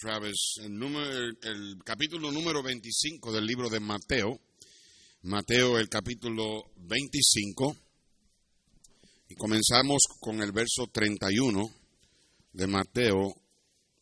[0.00, 1.10] Travis, el, número,
[1.42, 4.38] el capítulo número 25 del libro de Mateo.
[5.22, 7.76] Mateo, el capítulo 25.
[9.30, 11.68] Y comenzamos con el verso 31
[12.52, 13.34] de Mateo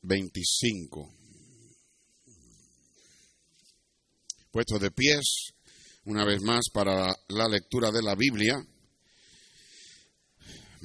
[0.02, 1.14] 25.
[4.50, 5.54] Puesto de pies,
[6.04, 8.54] una vez más, para la lectura de la Biblia.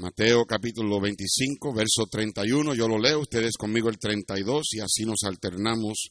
[0.01, 5.19] Mateo capítulo 25, verso 31, yo lo leo, ustedes conmigo el 32 y así nos
[5.23, 6.09] alternamos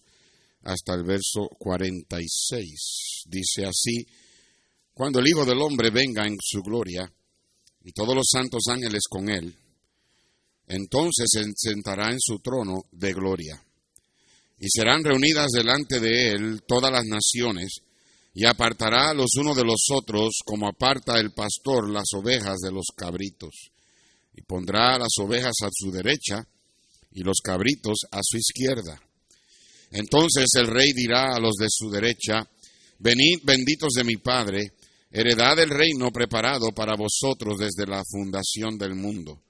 [0.63, 3.25] hasta el verso 46.
[3.27, 4.07] Dice así,
[4.95, 7.13] cuando el Hijo del Hombre venga en su gloria
[7.83, 9.53] y todos los santos ángeles con él,
[10.69, 13.61] entonces se sentará en su trono de gloria.
[14.61, 17.81] Y serán reunidas delante de él todas las naciones,
[18.35, 22.87] y apartará los unos de los otros como aparta el pastor las ovejas de los
[22.97, 23.70] cabritos
[24.47, 26.47] pondrá las ovejas a su derecha
[27.13, 29.01] y los cabritos a su izquierda.
[29.91, 32.49] Entonces el rey dirá a los de su derecha,
[32.99, 34.73] venid benditos de mi Padre,
[35.11, 39.43] heredad del reino preparado para vosotros desde la fundación del mundo.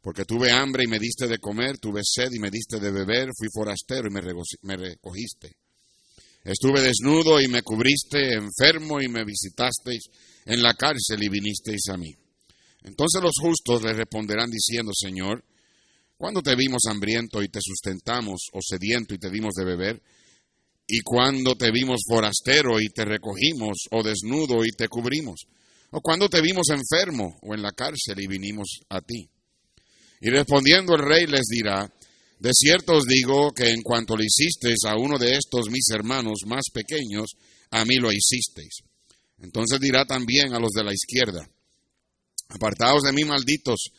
[0.00, 3.30] Porque tuve hambre y me diste de comer, tuve sed y me diste de beber,
[3.36, 4.20] fui forastero y me,
[4.62, 5.52] me recogiste.
[6.44, 10.02] Estuve desnudo y me cubriste, enfermo y me visitasteis,
[10.44, 12.12] en la cárcel y vinisteis a mí.
[12.84, 15.44] Entonces los justos le responderán diciendo, Señor,
[16.16, 20.02] ¿cuándo te vimos hambriento y te sustentamos, o sediento y te dimos de beber?
[20.86, 25.46] ¿Y cuándo te vimos forastero y te recogimos, o desnudo y te cubrimos?
[25.90, 29.28] ¿O cuándo te vimos enfermo o en la cárcel y vinimos a ti?
[30.20, 31.92] Y respondiendo el rey les dirá,
[32.38, 36.40] de cierto os digo que en cuanto le hicisteis a uno de estos mis hermanos
[36.46, 37.30] más pequeños,
[37.70, 38.80] a mí lo hicisteis.
[39.38, 41.48] Entonces dirá también a los de la izquierda,
[42.52, 43.90] Apartaos de mí, malditos,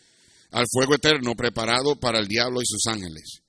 [0.51, 3.41] al fuego eterno preparado para el diablo y sus ángeles.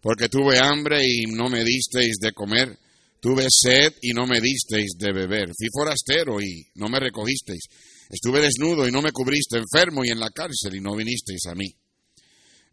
[0.00, 2.78] Porque tuve hambre y no me disteis de comer,
[3.20, 7.64] tuve sed y no me disteis de beber, fui forastero y no me recogisteis,
[8.08, 11.54] estuve desnudo y no me cubriste, enfermo y en la cárcel y no vinisteis a
[11.56, 11.66] mí.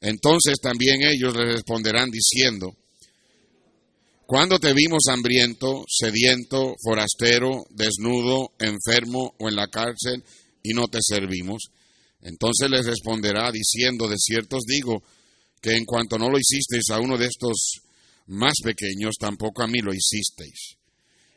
[0.01, 2.75] Entonces también ellos le responderán diciendo,
[4.27, 10.23] ¿Cuándo te vimos hambriento, sediento, forastero, desnudo, enfermo o en la cárcel
[10.65, 11.69] y no te servimos?
[12.21, 15.03] Entonces les responderá diciendo, de cierto os digo,
[15.61, 17.81] que en cuanto no lo hicisteis a uno de estos
[18.27, 20.77] más pequeños, tampoco a mí lo hicisteis.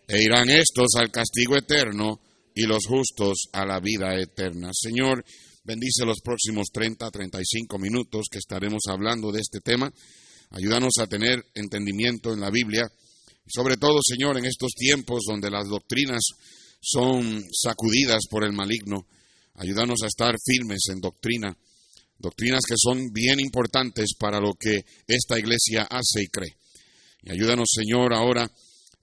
[0.07, 2.21] E irán estos al castigo eterno
[2.55, 4.71] y los justos a la vida eterna.
[4.73, 5.25] Señor,
[5.65, 9.93] bendice los próximos 30, 35 minutos que estaremos hablando de este tema.
[10.51, 12.91] Ayúdanos a tener entendimiento en la Biblia.
[13.47, 16.23] Sobre todo, Señor, en estos tiempos donde las doctrinas
[16.81, 19.07] son sacudidas por el maligno,
[19.61, 21.57] Ayúdanos a estar firmes en doctrina,
[22.17, 26.57] doctrinas que son bien importantes para lo que esta iglesia hace y cree.
[27.23, 28.49] Y ayúdanos, Señor, ahora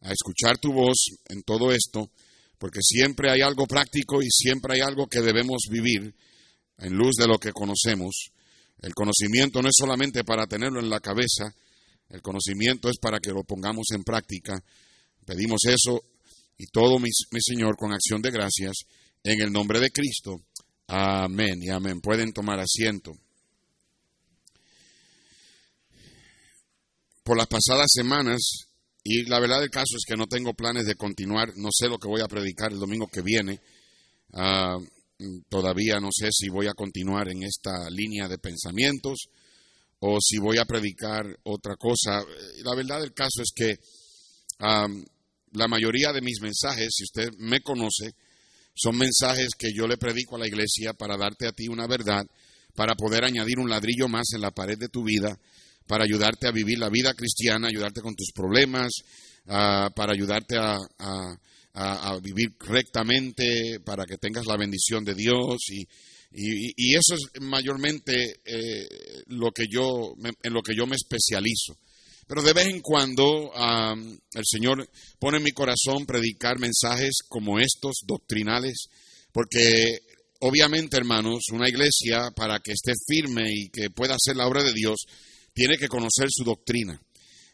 [0.01, 0.95] a escuchar tu voz
[1.27, 2.09] en todo esto,
[2.57, 6.15] porque siempre hay algo práctico y siempre hay algo que debemos vivir
[6.77, 8.31] en luz de lo que conocemos.
[8.81, 11.53] El conocimiento no es solamente para tenerlo en la cabeza,
[12.07, 14.57] el conocimiento es para que lo pongamos en práctica.
[15.25, 16.01] Pedimos eso
[16.57, 18.85] y todo, mi, mi Señor, con acción de gracias
[19.25, 20.40] en el nombre de Cristo.
[20.88, 22.00] Amén y amén.
[22.00, 23.12] Pueden tomar asiento.
[27.24, 28.68] Por las pasadas semanas,
[29.03, 31.97] y la verdad del caso es que no tengo planes de continuar, no sé lo
[31.97, 33.59] que voy a predicar el domingo que viene.
[34.34, 34.78] Ah,
[35.50, 39.28] todavía no sé si voy a continuar en esta línea de pensamientos
[40.02, 42.24] o si voy a predicar otra cosa.
[42.63, 43.80] La verdad del caso es que
[44.59, 44.88] ah,
[45.53, 48.13] la mayoría de mis mensajes, si usted me conoce,
[48.75, 52.25] son mensajes que yo le predico a la iglesia para darte a ti una verdad,
[52.75, 55.40] para poder añadir un ladrillo más en la pared de tu vida,
[55.88, 58.91] para ayudarte a vivir la vida cristiana, ayudarte con tus problemas,
[59.47, 60.78] ah, para ayudarte a,
[62.22, 65.86] vivir rectamente, para que tengas la bendición de Dios y,
[66.96, 68.88] eso es mayormente eh,
[69.28, 71.78] lo que yo, en lo que yo me especializo.
[72.28, 74.89] Pero de vez en cuando el Señor
[75.19, 78.88] pone en mi corazón predicar mensajes como estos, doctrinales,
[79.31, 80.00] porque
[80.39, 84.74] obviamente, hermanos, una iglesia para que esté firme y que pueda hacer la obra de
[84.74, 85.06] Dios,
[85.54, 87.00] tiene que conocer su doctrina.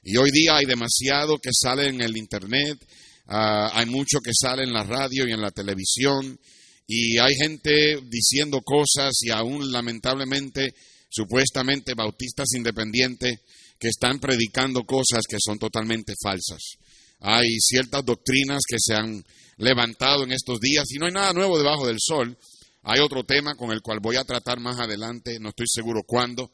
[0.03, 2.79] Y hoy día hay demasiado que sale en el Internet,
[3.27, 6.39] ah, hay mucho que sale en la radio y en la televisión,
[6.87, 10.73] y hay gente diciendo cosas y aún lamentablemente,
[11.09, 13.39] supuestamente bautistas independientes,
[13.81, 16.77] que están predicando cosas que son totalmente falsas.
[17.19, 19.25] Hay ciertas doctrinas que se han
[19.57, 22.37] levantado en estos días y no hay nada nuevo debajo del sol.
[22.83, 26.51] Hay otro tema con el cual voy a tratar más adelante, no estoy seguro cuándo,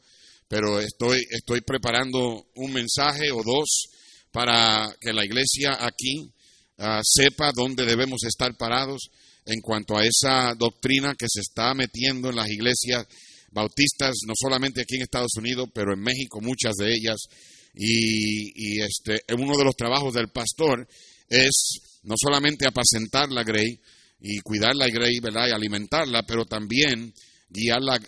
[0.48, 3.88] pero estoy, estoy preparando un mensaje o dos
[4.32, 6.32] para que la iglesia aquí
[6.78, 9.10] ah, sepa dónde debemos estar parados
[9.44, 13.06] en cuanto a esa doctrina que se está metiendo en las iglesias
[13.50, 17.16] bautistas, no solamente aquí en Estados Unidos, pero en México, muchas de ellas.
[17.74, 20.86] Y, este, uno de los trabajos del pastor
[21.28, 23.80] es no solamente apacentar la grey
[24.20, 25.48] y cuidar la grey, ¿verdad?
[25.48, 27.12] Y alimentarla, pero también
[27.48, 28.00] guiar la,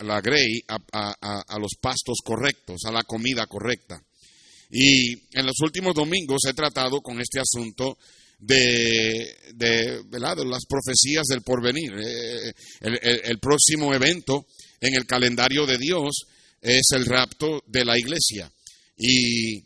[0.00, 4.02] la, grey a, los pastos correctos, a la comida correcta.
[4.70, 7.98] Y en los últimos domingos he tratado con este asunto
[8.38, 11.92] de, de, las profecías del porvenir.
[11.92, 14.46] Eh, el, próximo evento
[14.80, 16.26] en el calendario de Dios
[16.60, 18.50] es el rapto de la iglesia.
[18.98, 19.64] Y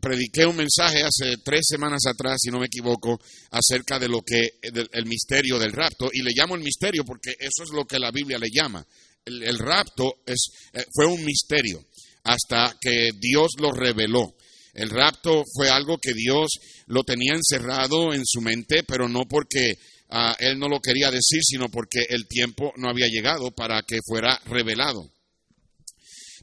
[0.00, 3.20] prediqué un mensaje hace tres semanas atrás, si no me equivoco,
[3.50, 6.10] acerca de lo que el misterio del rapto.
[6.12, 8.86] Y le llamo el misterio porque eso es lo que la Biblia le llama.
[9.24, 11.84] El, rapto es, eh, fue un misterio
[12.24, 14.34] hasta que Dios lo reveló.
[14.78, 16.52] El rapto fue algo que Dios
[16.86, 19.76] lo tenía encerrado en su mente, pero no porque
[20.10, 23.98] ah, Él no lo quería decir, sino porque el tiempo no había llegado para que
[24.06, 25.10] fuera revelado.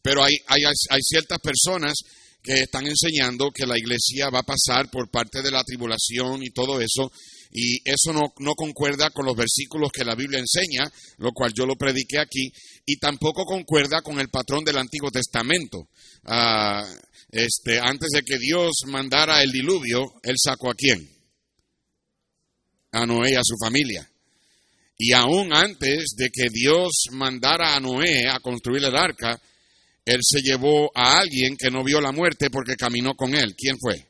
[0.03, 0.35] Pero hay,
[0.99, 1.93] ciertas personas
[2.43, 6.49] que están enseñando que la iglesia va a pasar por parte de la tribulación y
[6.49, 7.09] todo eso,
[7.51, 11.65] y eso no, no, concuerda con los versículos que la Biblia enseña, lo cual yo
[11.65, 12.51] lo prediqué aquí,
[12.85, 15.87] y tampoco concuerda con el patrón del Antiguo Testamento.
[16.25, 16.85] Ah,
[17.35, 21.05] este, antes de que Dios mandara el diluvio, Él sacó a quién?
[22.93, 24.09] A Noé y a su familia.
[24.97, 29.37] Y aún antes de que Dios mandara a Noé a construir el arca,
[30.05, 33.53] Él se llevó a alguien que no vio la muerte porque caminó con Él.
[33.57, 34.07] ¿Quién fue?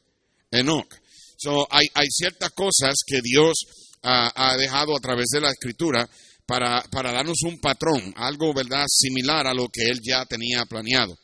[0.52, 0.94] Enoch.
[1.38, 3.56] So, hay, ciertas cosas que Dios
[4.04, 6.08] ha dejado a través de la escritura
[6.46, 11.18] para, para darnos un patrón, algo, ¿verdad?, similar a lo que Él ya tenía planeado.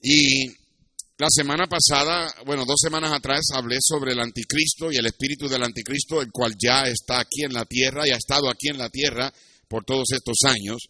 [0.00, 0.46] Y
[1.16, 5.62] la semana pasada, bueno, dos semanas atrás, hablé sobre el anticristo y el espíritu del
[5.62, 8.88] anticristo, el cual ya está aquí en la tierra y ha estado aquí en la
[8.88, 9.32] tierra
[9.68, 10.88] por todos estos años.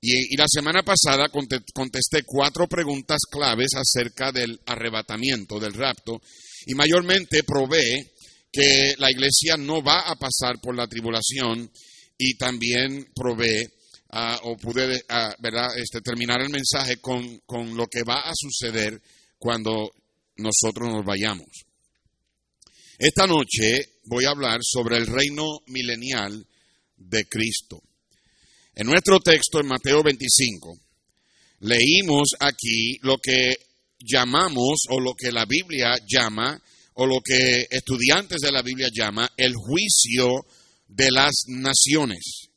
[0.00, 6.22] Y, la semana pasada contesté cuatro preguntas claves acerca del arrebatamiento, del rapto,
[6.64, 8.12] y mayormente probé
[8.50, 11.70] que la iglesia no va a pasar por la tribulación
[12.16, 13.70] y también probé
[14.08, 15.04] ah, o pude.
[15.76, 18.98] Este, terminar el mensaje con, con lo que va a suceder
[19.40, 19.90] cuando
[20.36, 21.48] nosotros nos vayamos.
[22.98, 26.46] Esta noche voy a hablar sobre el reino milenial
[26.98, 27.82] de Cristo.
[28.74, 30.78] En nuestro texto, en Mateo 25,
[31.60, 33.54] leímos aquí lo que
[33.98, 36.60] llamamos o lo que la Biblia llama
[36.94, 40.44] o lo que estudiantes de la Biblia llama el juicio
[40.86, 42.50] de las naciones.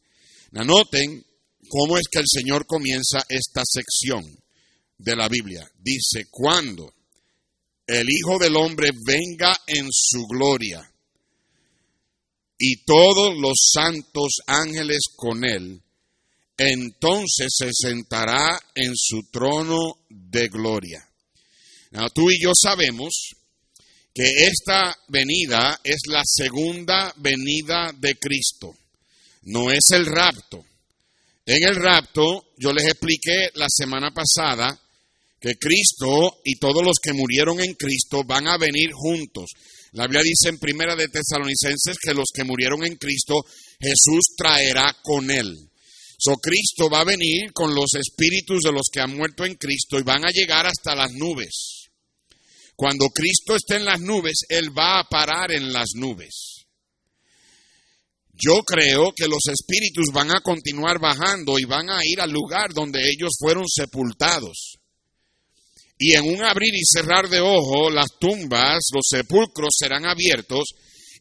[0.52, 1.26] Anoten
[1.70, 4.43] cómo es que el Señor comienza esta sección
[5.04, 5.70] de la Biblia.
[5.80, 6.94] Dice, cuando
[7.86, 10.90] el Hijo del Hombre venga en su gloria
[12.58, 15.82] y todos los santos ángeles con él,
[16.58, 21.08] entonces se sentará en su trono de gloria.
[22.14, 23.32] tú y yo sabemos
[24.14, 28.76] que esta venida es la segunda venida de Cristo,
[29.44, 30.64] no es el rapto.
[31.46, 34.80] En el rapto, yo les expliqué la semana pasada
[35.44, 39.52] que Cristo y todos los que murieron en Cristo van a venir juntos.
[39.92, 43.44] La Biblia dice en Primera de Tesalonicenses que los que murieron en Cristo,
[43.78, 45.54] Jesús traerá con él.
[46.18, 50.00] So Cristo va a venir con los espíritus de los que han muerto en Cristo
[50.00, 51.90] y van a llegar hasta las nubes.
[52.78, 56.64] Cuando Cristo esté en las nubes, Él va a parar en las nubes.
[58.32, 62.74] Yo creo que los espíritus van a continuar bajando y van a ir al lugar
[62.74, 64.73] donde ellos fueron sepultados.
[65.98, 70.66] Y en un abrir y cerrar de ojo, las tumbas, los sepulcros serán abiertos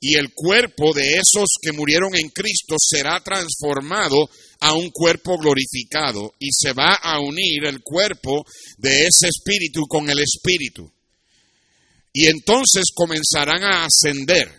[0.04, 6.34] y el cuerpo de esos que murieron en Cristo será transformado a un cuerpo glorificado
[6.40, 8.44] y se va a unir el cuerpo
[8.78, 10.92] de ese espíritu con el espíritu.
[12.12, 14.50] Y entonces comenzarán a ascender.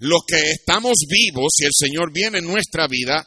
[0.00, 3.26] Los que estamos vivos, y el Señor viene en nuestra vida,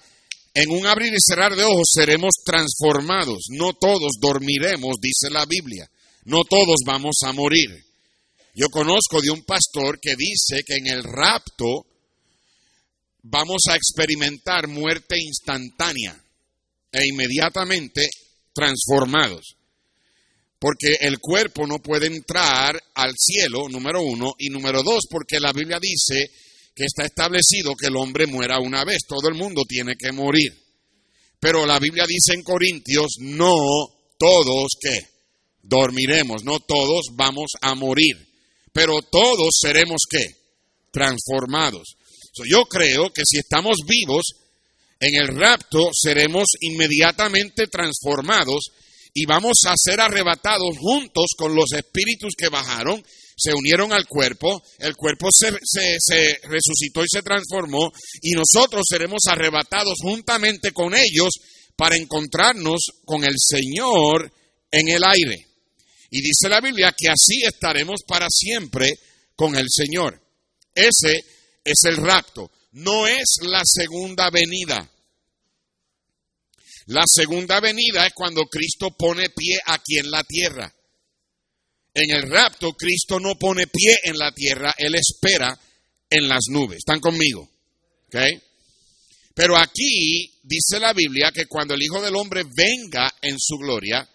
[0.55, 3.47] en un abrir y cerrar de ojos seremos transformados.
[3.49, 5.87] No todos dormiremos, dice la Biblia.
[6.23, 7.83] No todos vamos a morir.
[8.53, 11.85] Yo conozco de un pastor que dice que en el rapto
[13.23, 16.17] vamos a experimentar muerte instantánea
[16.89, 18.09] e inmediatamente
[18.53, 19.57] transformados.
[20.57, 25.51] Porque el cuerpo no puede entrar al cielo, número uno, y número dos, porque la
[25.51, 26.31] Biblia dice
[26.75, 30.53] que está establecido que el hombre muera una vez, todo el mundo tiene que morir.
[31.39, 33.55] Pero la Biblia dice en Corintios, no
[34.17, 34.97] todos que
[35.61, 38.17] dormiremos, no todos vamos a morir,
[38.73, 40.25] pero todos seremos que
[40.91, 41.95] transformados.
[42.49, 44.23] yo creo que si estamos vivos,
[44.99, 48.71] en el rapto seremos inmediatamente transformados
[49.13, 53.03] y vamos a ser arrebatados juntos con los espíritus que bajaron,
[53.35, 59.97] se unieron al cuerpo, el cuerpo se, resucitó y se transformó, y nosotros seremos arrebatados
[60.01, 61.33] juntamente con ellos
[61.75, 64.31] para encontrarnos con el Señor
[64.71, 65.47] en el aire.
[66.11, 68.89] Y dice la Biblia que así estaremos para siempre
[69.35, 70.21] con el Señor.
[70.73, 71.25] Ese
[71.63, 74.89] es el rapto, no es la segunda venida.
[76.87, 80.73] La segunda venida es cuando Cristo pone pie aquí en la tierra.
[81.95, 85.57] En el rapto, Cristo no pone pie en la tierra, Él espera
[86.09, 86.79] en las nubes.
[86.79, 87.49] ¿Están conmigo?
[89.33, 94.07] Pero aquí dice la Biblia que cuando el Hijo del Hombre venga en su gloria,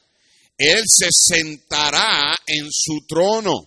[0.56, 3.66] Él se sentará en su trono.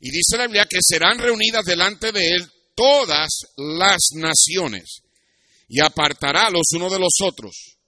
[0.00, 5.02] Y dice la Biblia que serán reunidas delante de Él todas las naciones
[5.68, 7.78] y apartará los unos de los otros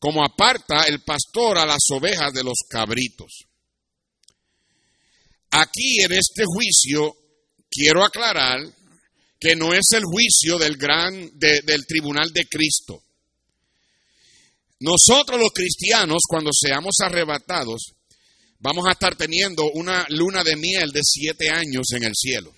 [0.00, 3.44] como aparta el pastor a las ovejas de los cabritos.
[5.50, 7.16] Aquí en este juicio
[7.70, 8.60] quiero aclarar
[9.38, 13.02] que no es el juicio del gran del tribunal de Cristo.
[14.80, 17.94] Nosotros los cristianos cuando seamos arrebatados
[18.58, 22.54] vamos a estar teniendo una luna de miel de siete años en el cielo.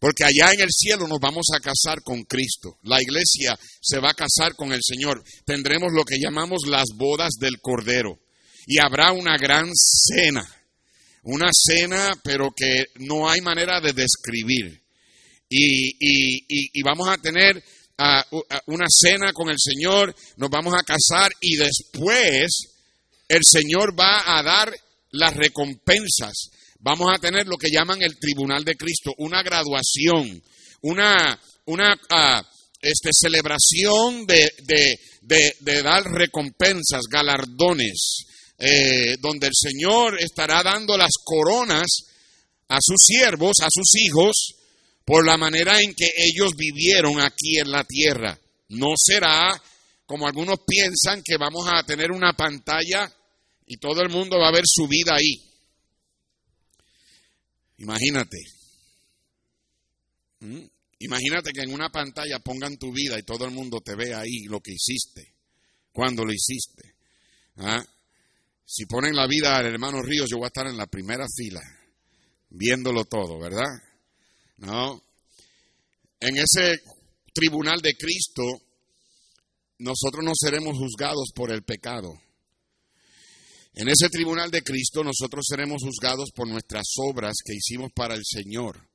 [0.00, 2.78] Porque allá en el cielo nos vamos a casar con Cristo.
[2.82, 5.24] La iglesia se va a casar con el Señor.
[5.44, 8.20] Tendremos lo que llamamos las bodas del Cordero.
[8.66, 10.46] Y habrá una gran cena.
[11.24, 14.80] Una cena, pero que no hay manera de describir.
[15.50, 17.62] Y, vamos a tener
[17.98, 18.24] ah,
[18.66, 22.48] una cena con el Señor, nos vamos a casar y después
[23.28, 24.72] el Señor va a dar
[25.10, 30.42] las recompensas vamos a tener lo que llaman el Tribunal de Cristo, una graduación,
[30.82, 32.42] una, una ah,
[32.80, 34.50] este, celebración de,
[35.22, 38.26] de, dar recompensas, galardones,
[38.58, 41.86] eh, donde el Señor estará dando las coronas
[42.68, 44.54] a sus siervos, a sus hijos,
[45.04, 48.38] por la manera en que ellos vivieron aquí en la tierra.
[48.68, 49.60] No será
[50.04, 53.12] como algunos piensan que vamos a tener una pantalla
[53.66, 55.42] y todo el mundo va a ver su vida ahí.
[57.78, 58.38] Imagínate.
[60.40, 60.64] ¿Mm?
[61.00, 64.44] Imagínate que en una pantalla pongan tu vida y todo el mundo te ve ahí
[64.44, 65.34] lo que hiciste,
[65.92, 66.94] cuando lo hiciste.
[67.56, 67.84] ¿Ah?
[68.70, 71.62] Si ponen la vida al hermano Ríos, yo voy a estar en la primera fila,
[72.50, 73.64] viéndolo todo, ¿verdad?
[74.58, 75.02] No.
[76.20, 76.82] En ese
[77.32, 78.42] tribunal de Cristo,
[79.78, 82.12] nosotros no seremos juzgados por el pecado.
[83.72, 88.22] En ese tribunal de Cristo nosotros seremos juzgados por nuestras obras que hicimos para el
[88.26, 88.86] Señor.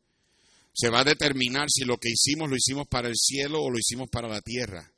[0.72, 3.80] Se va a determinar si lo que hicimos lo hicimos para el cielo o lo
[3.80, 4.94] hicimos para la tierra.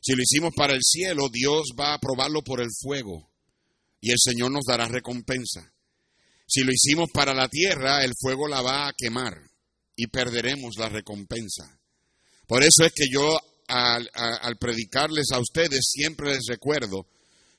[0.00, 3.28] Si lo hicimos para el cielo, Dios va a probarlo por el fuego
[4.06, 5.68] y el Señor nos dará recompensa.
[6.46, 9.34] Si lo hicimos para la tierra, el fuego la va a quemar
[9.96, 11.76] y perderemos la recompensa.
[12.46, 13.36] Por eso es que yo
[13.66, 14.08] al,
[14.60, 17.08] predicarles a ustedes siempre les recuerdo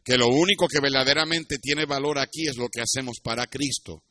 [0.06, 4.04] que lo único que verdaderamente tiene valor aquí es lo que hacemos para Cristo.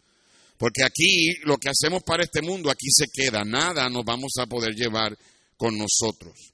[0.58, 4.44] Porque aquí lo que hacemos para este mundo, aquí se queda, nada nos vamos a
[4.44, 5.16] poder llevar
[5.56, 6.52] con nosotros.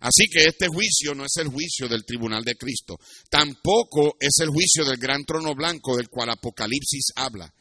[0.00, 4.48] Así que este juicio no es el juicio del tribunal de Cristo, tampoco es el
[4.48, 7.52] juicio del gran trono blanco del cual Apocalipsis habla.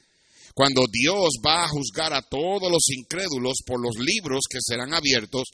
[0.54, 5.50] Cuando Dios va a juzgar a todos los incrédulos por los libros que serán abiertos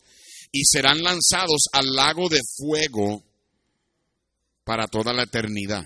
[0.52, 3.24] y serán lanzados al lago de fuego
[4.64, 5.84] para toda la eternidad,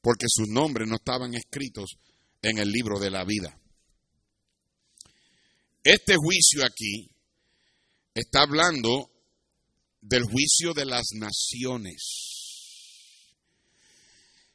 [0.00, 1.96] porque sus nombres no estaban escritos
[2.40, 3.58] en el libro de la vida.
[5.84, 7.10] Este juicio aquí
[8.14, 9.11] está hablando
[10.02, 12.32] del juicio de las naciones.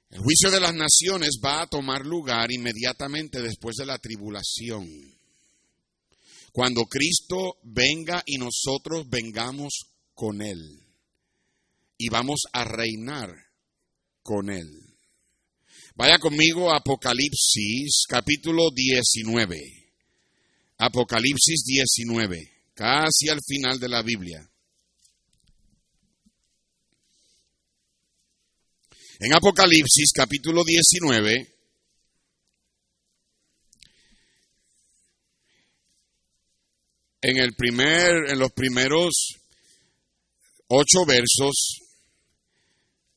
[0.09, 4.87] El juicio de las naciones va a tomar lugar inmediatamente después de la tribulación.
[6.51, 10.81] Cuando Cristo venga y nosotros vengamos con Él
[11.97, 13.33] y vamos a reinar
[14.21, 14.67] con Él.
[15.95, 19.59] Vaya conmigo a Apocalipsis capítulo 19.
[20.77, 24.47] Apocalipsis 19, casi al final de la Biblia.
[29.19, 31.47] En Apocalipsis capítulo 19,
[37.21, 39.39] en el primer, en los primeros
[40.67, 41.79] ocho versos,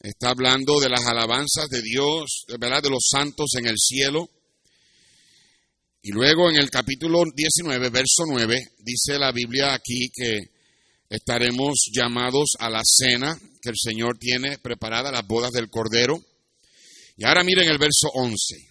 [0.00, 2.83] está hablando de las alabanzas de Dios, ¿verdad?
[2.83, 4.30] De los santos en el cielo.
[6.00, 10.38] Y luego en el capítulo 19, verso 9, dice la Biblia aquí que
[11.11, 16.22] estaremos llamados a la cena que el Señor tiene preparada, las bodas del Cordero.
[17.16, 18.70] Y ahora miren el verso 11.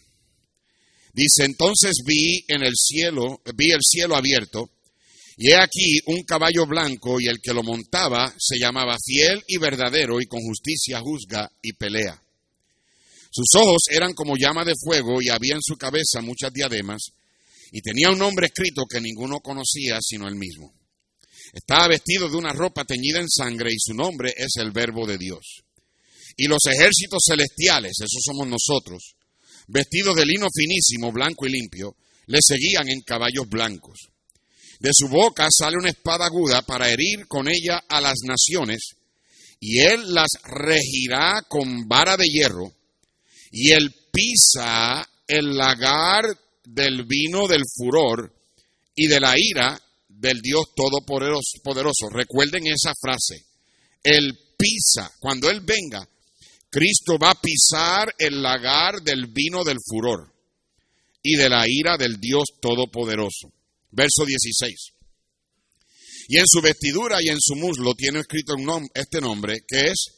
[1.13, 4.69] Dice, entonces vi en el cielo, vi el cielo abierto,
[5.38, 9.58] y he aquí un caballo blanco, y el que lo montaba se llamaba fiel y
[9.58, 12.22] verdadero, y con justicia juzga y pelea.
[13.31, 17.01] Sus ojos eran como llama de fuego, y había en su cabeza muchas diademas,
[17.72, 20.74] y tenía un nombre escrito que ninguno conocía sino él mismo.
[21.53, 25.18] Estaba vestido de una ropa teñida en sangre, y su nombre es el Verbo de
[25.18, 25.63] Dios.
[26.38, 29.15] Y los ejércitos celestiales, esos somos nosotros,
[29.68, 31.96] vestidos de lino finísimo, blanco y limpio,
[32.27, 34.10] le seguían en caballos blancos.
[34.79, 38.91] De su boca sale una espada aguda para herir con ella a las naciones,
[39.60, 42.72] y él las regirá con vara de hierro,
[43.51, 46.24] y él pisa el lagar
[46.63, 48.32] del vino del furor
[48.96, 49.79] y de la ira
[50.20, 52.10] del Dios Todopoderoso.
[52.12, 53.46] Recuerden esa frase.
[54.04, 56.08] Él pisa, cuando Él venga,
[56.70, 60.32] Cristo va a pisar el lagar del vino del furor
[61.24, 63.52] y de la ira del Dios Todopoderoso.
[63.92, 64.94] Verso 16.
[66.28, 68.54] Y en su vestidura y en su muslo tiene escrito
[68.94, 70.12] este nombre, que es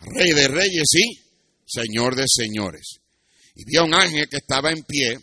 [0.00, 1.20] Rey de Reyes y
[1.64, 2.96] Señor de Señores.
[3.54, 5.18] Y vi a un ángel que estaba en pie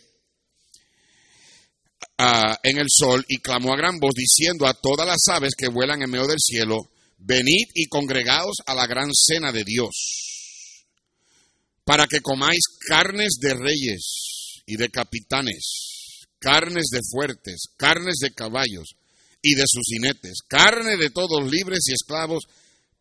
[2.20, 5.68] uh, en el sol y clamó a gran voz diciendo a todas las aves que
[5.68, 10.20] vuelan en medio del cielo, venid y congregaos a la gran cena de Dios
[11.84, 18.94] para que comáis carnes de reyes y de capitanes, carnes de fuertes, carnes de caballos
[19.42, 22.44] y de sus jinetes, carne de todos libres y esclavos,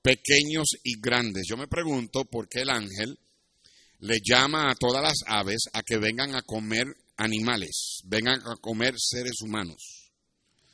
[0.02, 1.44] pequeños y grandes.
[1.48, 3.20] Yo me pregunto por qué el ángel
[4.00, 6.88] le llama a todas las aves a que vengan a comer
[7.20, 10.12] animales, vengan a comer seres humanos.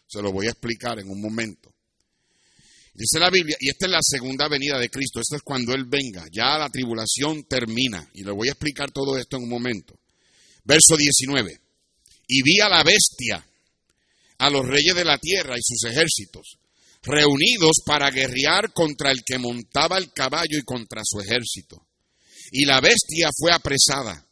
[0.07, 1.73] Se lo voy a explicar en un momento.
[2.93, 5.85] Dice la Biblia, y esta es la segunda venida de Cristo, esto es cuando Él
[5.85, 9.99] venga, ya la tribulación termina, y le voy a explicar todo esto en un momento.
[10.63, 11.59] Verso 19,
[12.27, 13.45] y vi a la bestia,
[14.37, 16.57] a los reyes de la tierra y sus ejércitos,
[17.01, 21.85] reunidos para guerrear contra el que montaba el caballo y contra su ejército.
[22.51, 24.24] Y la bestia fue apresada,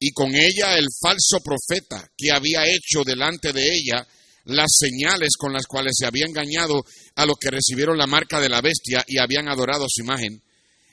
[0.00, 4.06] y con ella el falso profeta que había hecho delante de ella
[4.44, 6.82] las señales con las cuales se había engañado
[7.14, 10.42] a los que recibieron la marca de la bestia y habían adorado su imagen.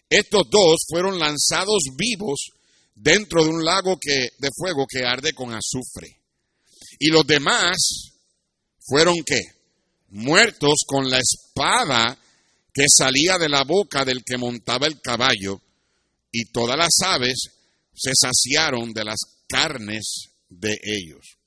[0.10, 2.50] Estos dos fueron lanzados vivos
[2.94, 6.20] dentro de un lago que, de fuego que arde con azufre.
[7.00, 8.12] Y los demás
[8.86, 9.42] fueron qué?
[10.10, 12.18] Muertos con la espada
[12.74, 15.62] que salía de la boca del que montaba el caballo,
[16.32, 17.57] y todas las aves
[17.98, 21.38] se saciaron de las carnes de ellos.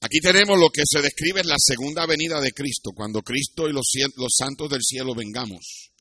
[0.00, 3.72] Aquí tenemos lo que se describe en la segunda venida de Cristo, cuando Cristo y
[3.72, 3.86] los,
[4.34, 5.92] santos del cielo vengamos.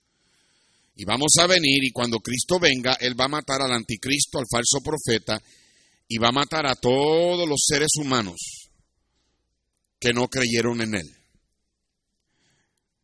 [0.95, 4.45] Y vamos a venir y cuando Cristo venga, Él va a matar al anticristo, al
[4.49, 5.41] falso profeta,
[6.07, 8.71] y va a matar a todos los seres humanos
[9.99, 11.15] que no creyeron en Él.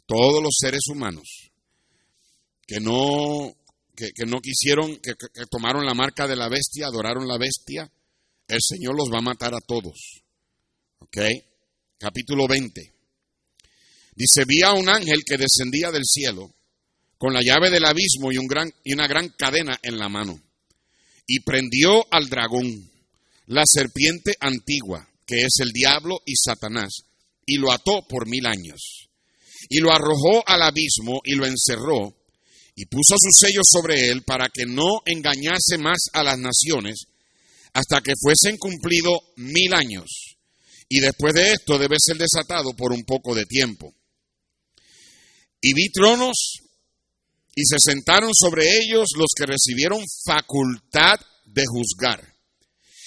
[0.06, 1.52] Todos los seres humanos
[2.68, 3.56] que no,
[3.96, 5.16] que, no quisieron, que
[5.50, 7.90] tomaron la marca de la bestia, adoraron la bestia,
[8.48, 10.24] el Señor los va a matar a todos.
[11.98, 12.94] Capítulo 20.
[14.16, 16.54] Dice, vi a un ángel que descendía del cielo
[17.18, 20.40] con la llave del abismo y, un gran, y una gran cadena en la mano.
[21.28, 22.92] Y prendió al dragón,
[23.48, 27.06] la serpiente antigua, que es el diablo y Satanás,
[27.46, 29.10] y lo ató por mil años.
[29.70, 32.14] Y lo arrojó al abismo y lo encerró,
[32.76, 37.06] y puso su sello sobre él para que no engañase más a las naciones,
[37.74, 40.36] hasta que fuesen cumplidos mil años
[40.90, 43.94] y después de esto debe ser desatado por un poco de tiempo.
[45.62, 46.60] Y vi tronos
[47.56, 52.36] y se sentaron sobre ellos los que recibieron facultad de juzgar.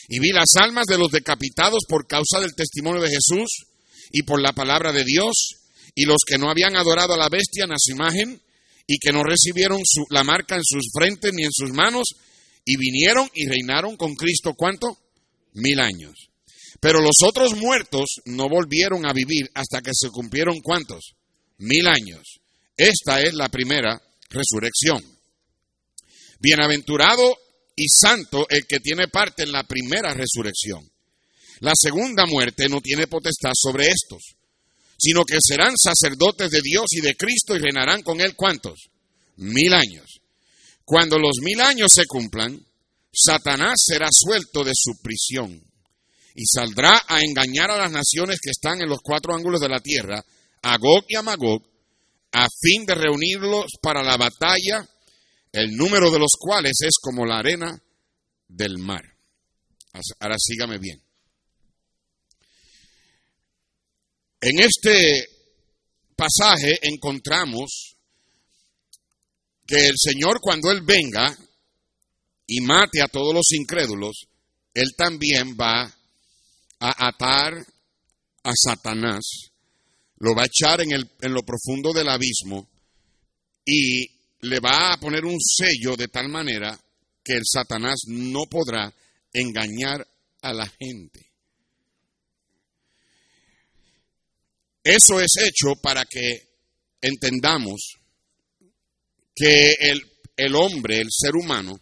[0.08, 3.66] Y vi las almas de los decapitados por causa del testimonio de Jesús
[4.10, 5.50] y por la palabra de Dios,
[5.94, 8.40] y los que no habían adorado a la bestia en su imagen,
[8.90, 12.06] y que no recibieron la marca en sus frentes ni en sus manos,
[12.64, 14.98] y vinieron y reinaron con Cristo, ¿cuánto?
[15.52, 16.30] Mil años.
[16.80, 21.16] Pero los otros muertos no volvieron a vivir hasta que se cumplieron cuántos?
[21.58, 22.40] Mil años.
[22.76, 25.04] Esta es la primera resurrección.
[26.40, 27.36] Bienaventurado
[27.76, 30.88] y santo el que tiene parte en la primera resurrección.
[31.60, 34.36] La segunda muerte no tiene potestad sobre estos,
[34.98, 38.90] sino que serán sacerdotes de Dios y de Cristo y reinarán con él cuántos?
[39.36, 40.20] Mil años.
[40.84, 42.60] Cuando los mil años se cumplan,
[43.12, 45.62] Satanás será suelto de su prisión
[46.34, 49.80] y saldrá a engañar a las naciones que están en los cuatro ángulos de la
[49.80, 50.24] tierra,
[50.62, 51.62] a Gog y a Magog,
[52.32, 54.88] a fin de reunirlos para la batalla,
[55.52, 57.80] el número de los cuales es como la arena
[58.46, 59.02] del mar.
[60.20, 61.00] Ahora sígame bien.
[64.40, 65.28] En este
[66.16, 67.96] pasaje encontramos
[69.66, 71.36] que el Señor cuando Él venga
[72.46, 74.26] y mate a todos los incrédulos,
[74.72, 75.82] Él también va
[76.80, 77.54] a atar
[78.44, 79.50] a Satanás,
[80.18, 82.68] lo va a echar en, el, en lo profundo del abismo
[83.64, 84.06] y
[84.40, 86.78] le va a poner un sello de tal manera
[87.22, 88.92] que el Satanás no podrá
[89.32, 90.06] engañar
[90.40, 91.27] a la gente.
[94.82, 96.48] Eso es hecho para que
[97.00, 97.98] entendamos
[99.34, 100.02] que el,
[100.36, 101.78] el hombre, el ser humano,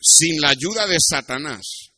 [0.00, 1.92] sin la ayuda de Satanás,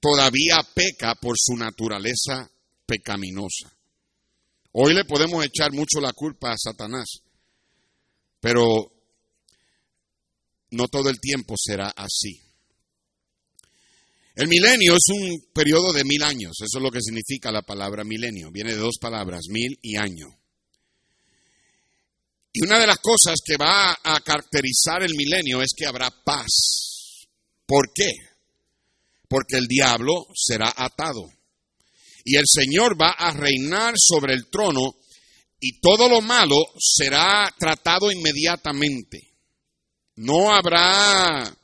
[0.00, 2.50] todavía peca por su naturaleza
[2.86, 3.70] pecaminosa.
[4.72, 7.22] Hoy le podemos echar mucho la culpa a Satanás,
[8.40, 8.92] pero
[10.70, 12.40] no todo el tiempo será así.
[14.40, 18.04] El milenio es un periodo de mil años, eso es lo que significa la palabra
[18.04, 20.34] milenio, viene de dos palabras, mil y año.
[22.50, 27.26] Y una de las cosas que va a caracterizar el milenio es que habrá paz.
[27.66, 28.12] ¿Por qué?
[29.28, 31.30] Porque el diablo será atado.
[32.24, 34.94] Y el Señor va a reinar sobre el trono
[35.60, 39.34] y todo lo malo será tratado inmediatamente.
[40.16, 41.54] No habrá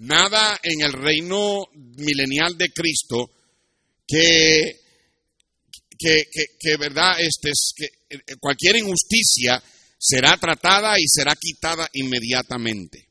[0.00, 3.30] nada en el reino milenial de Cristo
[4.06, 4.80] que,
[5.98, 6.24] que,
[6.58, 9.62] que, verdad, este, que eh, cualquier injusticia
[9.98, 13.08] será tratada y será quitada inmediatamente.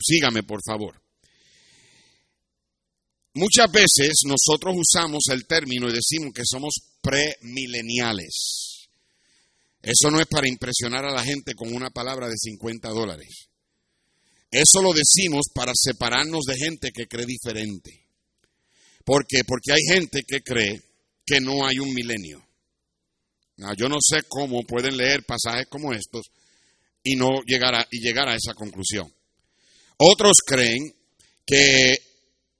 [0.00, 1.00] sígame, por favor.
[3.34, 8.88] Muchas veces nosotros usamos el término y decimos que somos premileniales.
[9.82, 13.48] Eso no es para impresionar a la gente con una palabra de 50 dólares.
[14.54, 18.06] Eso lo decimos para separarnos de gente que cree diferente.
[19.04, 19.42] ¿Por qué?
[19.44, 20.80] Porque hay gente que cree
[21.26, 22.40] que no hay un milenio.
[23.76, 26.26] yo no sé cómo pueden leer pasajes como estos
[27.02, 29.12] y no llegar a, y llegar a esa conclusión.
[29.96, 30.94] Otros creen
[31.44, 31.92] que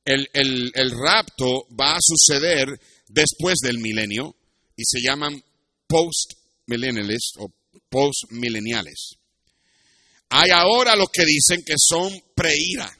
[0.04, 0.28] el,
[0.74, 2.66] el rapto va a suceder
[3.06, 4.34] después del milenio
[4.74, 5.40] y se llaman
[5.86, 7.52] post-millennialists o
[7.88, 9.18] post-millenniales.
[10.36, 12.90] Hay ahora los que dicen que son preira,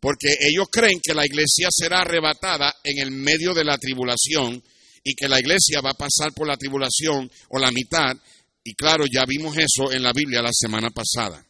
[0.00, 4.62] porque ellos creen que la iglesia será arrebatada en el medio de la tribulación
[5.04, 8.16] y que la iglesia va a pasar por la tribulación o la mitad.
[8.64, 11.46] Y claro, ya vimos eso en la Biblia la semana pasada.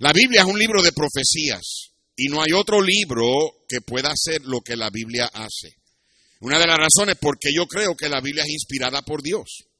[0.00, 4.42] La Biblia es un libro de profecías y no hay otro libro que pueda hacer
[4.42, 5.78] lo que la Biblia hace.
[6.40, 9.71] Una de las razones por qué yo creo que la Biblia es inspirada por Dios.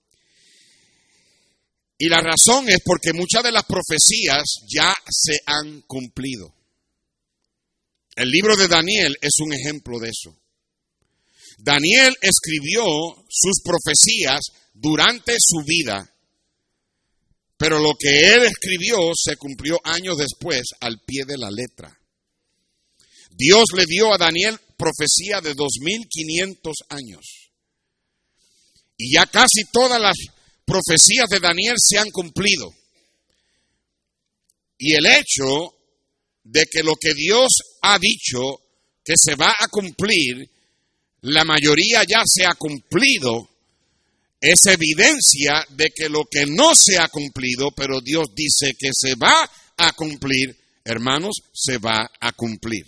[2.03, 6.53] Y la razón es porque muchas de las profecías ya se han cumplido.
[8.17, 10.37] El libro de Daniel es un ejemplo de eso.
[11.59, 12.83] Daniel escribió
[13.29, 14.41] sus profecías
[14.75, 16.12] durante su vida,
[17.57, 21.97] pero lo que él escribió se cumplió años después al pie de la letra.
[23.31, 27.53] Dios le dio a Daniel profecía de 2500 años.
[28.97, 30.17] Y ya casi todas las
[30.64, 32.72] profecías de Daniel se han cumplido.
[34.79, 35.75] Y el hecho
[36.44, 37.48] de que lo que Dios
[37.83, 38.61] ha dicho
[39.05, 40.48] que se va a cumplir,
[41.22, 43.48] la mayoría ya se ha cumplido,
[44.40, 49.14] es evidencia de que lo que no se ha cumplido, pero Dios dice que se
[49.14, 52.87] va a cumplir, hermanos, se va a cumplir.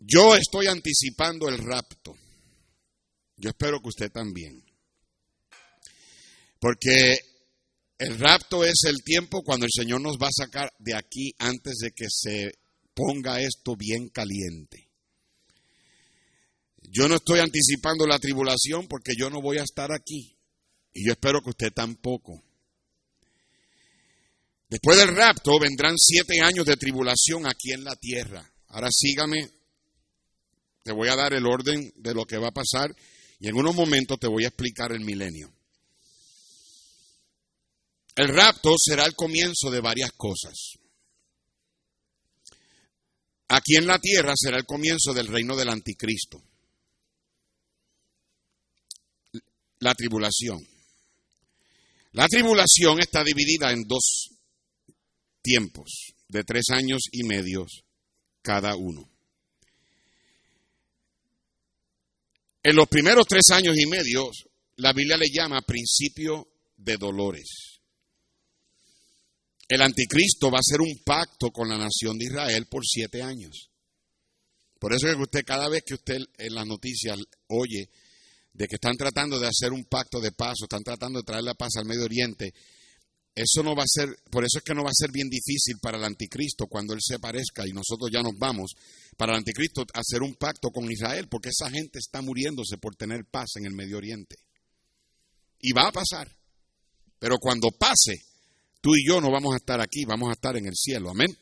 [0.00, 2.16] Yo estoy anticipando el rapto.
[3.36, 4.67] Yo espero que usted también.
[6.58, 7.18] Porque
[7.98, 11.78] el rapto es el tiempo cuando el Señor nos va a sacar de aquí antes
[11.78, 12.52] de que se
[12.94, 14.88] ponga esto bien caliente.
[16.90, 20.36] Yo no estoy anticipando la tribulación porque yo no voy a estar aquí.
[20.94, 22.42] Y yo espero que usted tampoco.
[24.68, 28.50] Después del rapto vendrán siete años de tribulación aquí en la tierra.
[28.68, 29.48] Ahora sígame,
[30.82, 32.94] te voy a dar el orden de lo que va a pasar
[33.40, 35.52] y en unos momentos te voy a explicar el milenio.
[38.18, 40.72] El rapto será el comienzo de varias cosas.
[43.46, 46.42] Aquí en la tierra será el comienzo del reino del anticristo.
[49.78, 50.66] La tribulación.
[52.10, 54.30] La tribulación está dividida en dos
[55.40, 57.66] tiempos, de tres años y medio
[58.42, 59.08] cada uno.
[62.64, 64.28] En los primeros tres años y medio,
[64.74, 67.67] la Biblia le llama principio de dolores.
[69.68, 73.70] El anticristo va a hacer un pacto con la nación de Israel por siete años.
[74.78, 77.90] Por eso es que usted, cada vez que usted en las noticias oye
[78.52, 81.44] de que están tratando de hacer un pacto de paz o están tratando de traer
[81.44, 82.54] la paz al Medio Oriente,
[83.34, 85.76] eso no va a ser, por eso es que no va a ser bien difícil
[85.80, 88.72] para el anticristo cuando él se aparezca y nosotros ya nos vamos,
[89.16, 93.26] para el anticristo hacer un pacto con Israel, porque esa gente está muriéndose por tener
[93.30, 94.36] paz en el Medio Oriente.
[95.60, 96.34] Y va a pasar.
[97.20, 98.27] Pero cuando pase,
[98.80, 101.10] tú y yo no vamos a estar aquí, vamos a estar en el cielo.
[101.10, 101.36] Amén.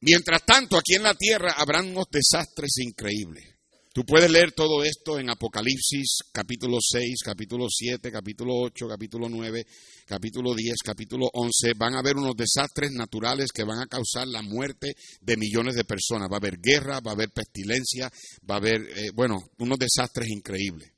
[0.00, 3.58] Mientras tanto, aquí en la tierra habrán unos desastres increíbles.
[3.92, 9.66] Tú puedes leer todo esto en Apocalipsis capítulo 6, capítulo 7, capítulo 8, capítulo 9,
[10.06, 11.72] capítulo 10, capítulo 11.
[11.76, 15.84] Van a haber unos desastres naturales que van a causar la muerte de millones de
[15.84, 16.28] personas.
[16.30, 18.08] Va a haber guerra, va a haber pestilencia,
[18.48, 20.92] va a haber, eh, bueno, unos desastres increíbles.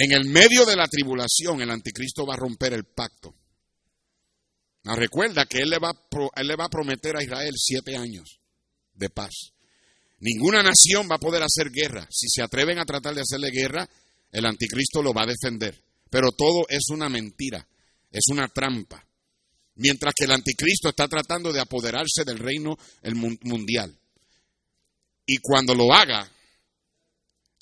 [0.00, 3.34] En el medio de la tribulación, el anticristo va a romper el pacto.
[4.84, 5.90] recuerda que él le, va,
[6.36, 8.38] él le va a prometer a Israel siete años
[8.94, 9.54] de paz.
[10.20, 12.06] Ninguna nación va a poder hacer guerra.
[12.12, 13.90] Si se atreven a tratar de hacerle guerra,
[14.30, 15.82] el anticristo lo va a defender.
[16.08, 17.66] Pero todo es una mentira,
[18.12, 19.04] es una trampa.
[19.74, 22.78] Mientras que el anticristo está tratando de apoderarse del reino
[23.42, 23.98] mundial.
[25.26, 26.30] Y cuando lo haga,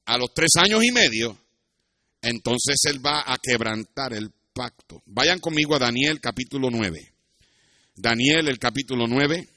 [0.05, 1.46] a los tres años y medio,
[2.27, 5.03] entonces él va a quebrantar el pacto.
[5.07, 7.13] Vayan conmigo a Daniel capítulo 9.
[7.95, 9.49] Daniel el capítulo 9.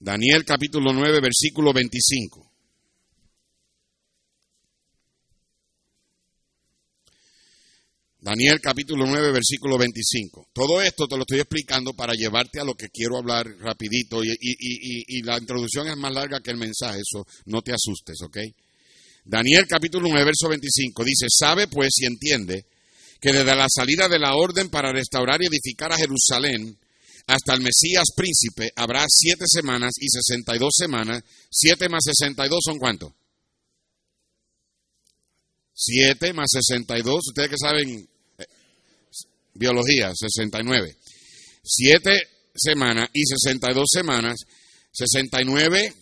[0.00, 2.47] Daniel capítulo 9, versículo 25.
[8.28, 10.48] Daniel capítulo 9, versículo 25.
[10.52, 14.36] Todo esto te lo estoy explicando para llevarte a lo que quiero hablar rapidito y,
[14.38, 18.36] y, la introducción es más larga que el mensaje, eso no te asustes, ¿ok?
[19.24, 22.66] Daniel capítulo 9, verso 25 dice, sabe pues y entiende
[23.18, 26.76] que desde la salida de la orden para restaurar y edificar a Jerusalén,
[27.28, 31.22] hasta el Mesías príncipe habrá siete semanas y sesenta y dos semanas.
[31.50, 33.14] Siete más sesenta y dos son cuánto?
[35.72, 38.06] Siete más sesenta y dos, ustedes que saben
[39.58, 40.96] biología, sesenta y nueve.
[41.62, 44.38] Siete semanas y sesenta y dos semanas,
[44.92, 45.92] sesenta y nueve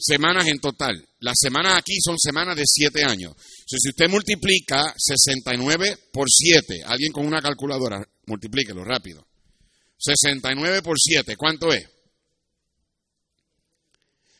[0.00, 1.06] semanas en total.
[1.20, 3.36] Las semanas aquí son semanas de siete años.
[3.66, 9.24] si usted multiplica 69 por 7, alguien con una calculadora, multiplíquelo rápido.
[9.98, 11.86] 69 por 7, ¿cuánto es?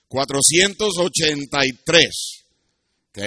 [0.08, 2.44] 483.
[3.10, 3.18] ¿Ok?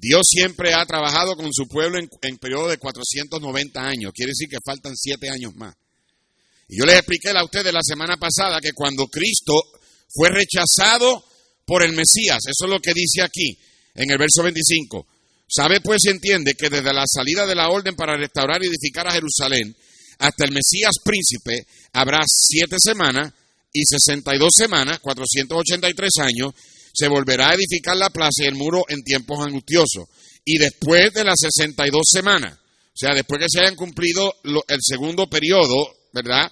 [0.00, 4.12] Dios siempre ha trabajado con su pueblo en, periodo de 490 años.
[4.14, 5.74] Quiere decir que faltan 7 años más.
[6.68, 9.52] Y yo les expliqué a ustedes la semana pasada que cuando Cristo
[10.08, 11.22] fue rechazado
[11.66, 13.58] por el Mesías, eso es lo que dice aquí
[13.94, 15.06] en el verso 25.
[15.46, 19.06] Sabe pues y entiende que desde la salida de la orden para restaurar y edificar
[19.06, 19.76] a Jerusalén,
[20.18, 23.32] hasta el Mesías príncipe habrá siete semanas
[23.72, 26.54] y sesenta y dos semanas, 483 años,
[26.92, 30.08] se volverá a edificar la plaza y el muro en tiempos angustiosos.
[30.44, 35.28] Y después de las 62 semanas, o sea, después que se hayan cumplido el segundo
[35.28, 36.50] periodo, ¿verdad?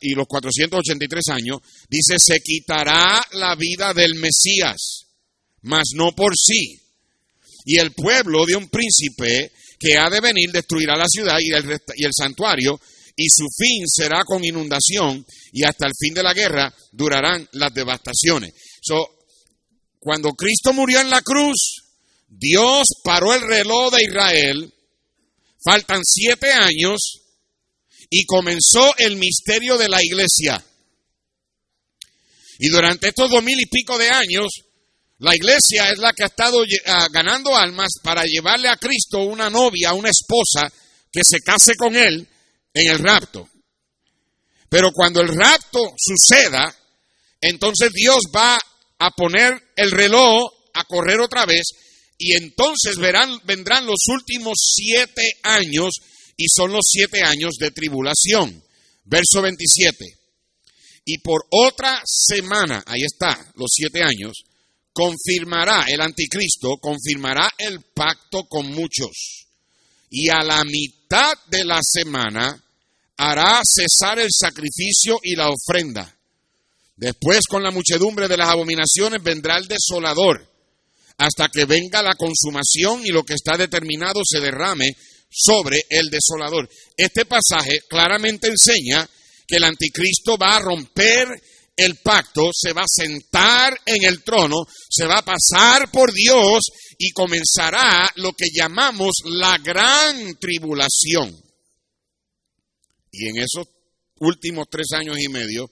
[0.00, 1.58] y los 483 años,
[1.88, 5.06] dice, se quitará la vida del Mesías,
[5.62, 6.80] mas no por sí.
[7.66, 11.78] Y el pueblo de un príncipe que ha de venir destruirá la ciudad y el,
[11.96, 12.80] y el santuario
[13.16, 17.72] y su fin será con inundación y hasta el fin de la guerra durarán las
[17.72, 18.52] devastaciones.
[18.82, 19.15] So,
[20.06, 21.82] cuando Cristo murió en la cruz,
[22.28, 24.72] Dios paró el reloj de Israel,
[25.64, 27.22] faltan siete años
[28.08, 30.64] y comenzó el misterio de la iglesia.
[32.60, 34.46] Y durante estos dos mil y pico de años,
[35.18, 39.50] la iglesia es la que ha estado ah, ganando almas para llevarle a Cristo una
[39.50, 40.72] novia, una esposa,
[41.10, 42.28] que se case con él
[42.72, 43.48] en el rapto.
[44.68, 46.72] Pero cuando el rapto suceda,
[47.40, 48.56] entonces Dios va
[48.98, 51.64] a poner el reloj a correr otra vez
[52.18, 55.94] y entonces verán, vendrán los últimos siete años
[56.36, 58.62] y son los siete años de tribulación.
[59.04, 60.04] Verso 27.
[61.04, 64.32] Y por otra semana, ahí está, los siete años,
[64.92, 69.46] confirmará el anticristo, confirmará el pacto con muchos.
[70.10, 72.60] Y a la mitad de la semana
[73.18, 76.15] hará cesar el sacrificio y la ofrenda.
[76.96, 80.50] Después con la muchedumbre de las abominaciones vendrá el desolador,
[81.18, 84.96] hasta que venga la consumación y lo que está determinado se derrame
[85.30, 86.68] sobre el desolador.
[86.96, 89.08] Este pasaje claramente enseña
[89.46, 91.28] que el anticristo va a romper
[91.76, 96.60] el pacto, se va a sentar en el trono, se va a pasar por Dios
[96.98, 101.36] y comenzará lo que llamamos la gran tribulación.
[103.12, 103.66] Y en esos
[104.20, 105.70] últimos tres años y medio,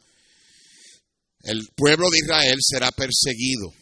[1.45, 3.73] el pueblo de Israel será perseguido,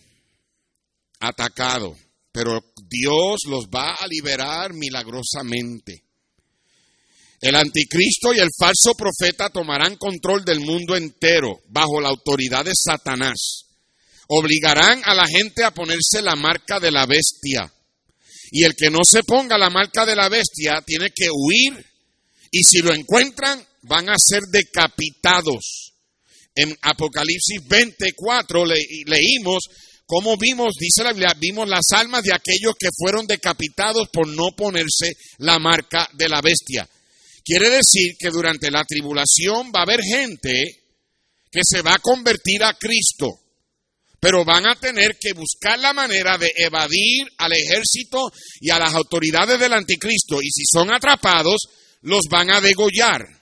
[1.21, 1.97] atacado,
[2.33, 6.03] pero Dios los va a liberar milagrosamente.
[7.41, 12.73] El anticristo y el falso profeta tomarán control del mundo entero bajo la autoridad de
[12.75, 13.67] Satanás.
[14.29, 17.73] Obligarán a la gente a ponerse la marca de la bestia.
[18.53, 21.85] Y el que no se ponga la marca de la bestia tiene que huir.
[22.51, 25.92] Y si lo encuentran, van a ser decapitados.
[26.55, 29.63] En Apocalipsis 24 leímos
[30.07, 34.49] cómo vimos, dice la Biblia, vimos las almas de aquellos que fueron decapitados por no
[34.57, 36.89] ponerse la marca de la bestia.
[37.45, 40.63] Quiere decir que durante la tribulación va a haber gente
[41.51, 43.29] que se va a convertir a Cristo,
[44.21, 48.95] pero van a tener que buscar la manera de evadir al ejército y a las
[48.95, 51.57] autoridades del anticristo, y si son atrapados,
[52.03, 53.42] los van a degollar.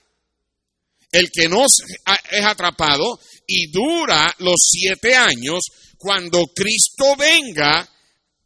[1.11, 5.59] El que no es atrapado y dura los siete años,
[5.97, 7.87] cuando Cristo venga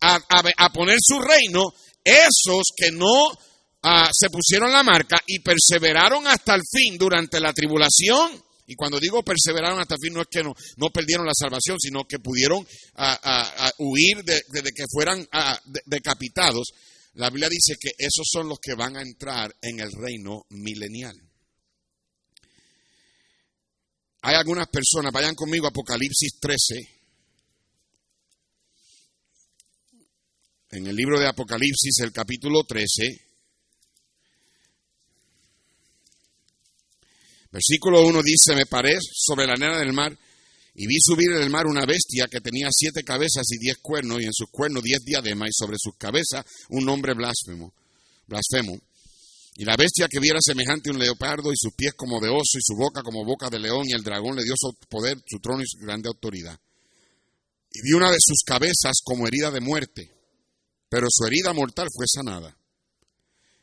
[0.01, 1.73] a, poner su reino,
[2.03, 3.31] esos que no
[3.87, 8.43] Ah, se pusieron la marca y perseveraron hasta el fin durante la tribulación.
[8.65, 11.77] Y cuando digo perseveraron hasta el fin, no es que no, no perdieron la salvación,
[11.79, 14.41] sino que pudieron ah, ah, huir de,
[14.75, 15.27] que fueran
[15.85, 16.69] decapitados.
[17.13, 21.15] La Biblia dice que esos son los que van a entrar en el reino milenial.
[24.27, 26.89] Hay algunas personas, vayan conmigo a Apocalipsis 13.
[30.71, 33.21] En el libro de Apocalipsis, el capítulo 13.
[37.51, 40.17] Versículo 1 dice, me paré sobre la arena del mar
[40.73, 44.19] y vi subir en el mar una bestia que tenía siete cabezas y diez cuernos,
[44.21, 47.75] y en sus cuernos diez diademas, y sobre sus cabezas un nombre blasfemo.
[48.25, 48.81] blasfemo.
[49.57, 52.57] Y la bestia que viera semejante a un leopardo, y sus pies como de oso,
[52.57, 55.39] y su boca como boca de león, y el dragón le dio su poder, su
[55.39, 56.59] trono y su grande autoridad.
[57.71, 60.11] Y vi una de sus cabezas como herida de muerte,
[60.89, 62.55] pero su herida mortal fue sanada.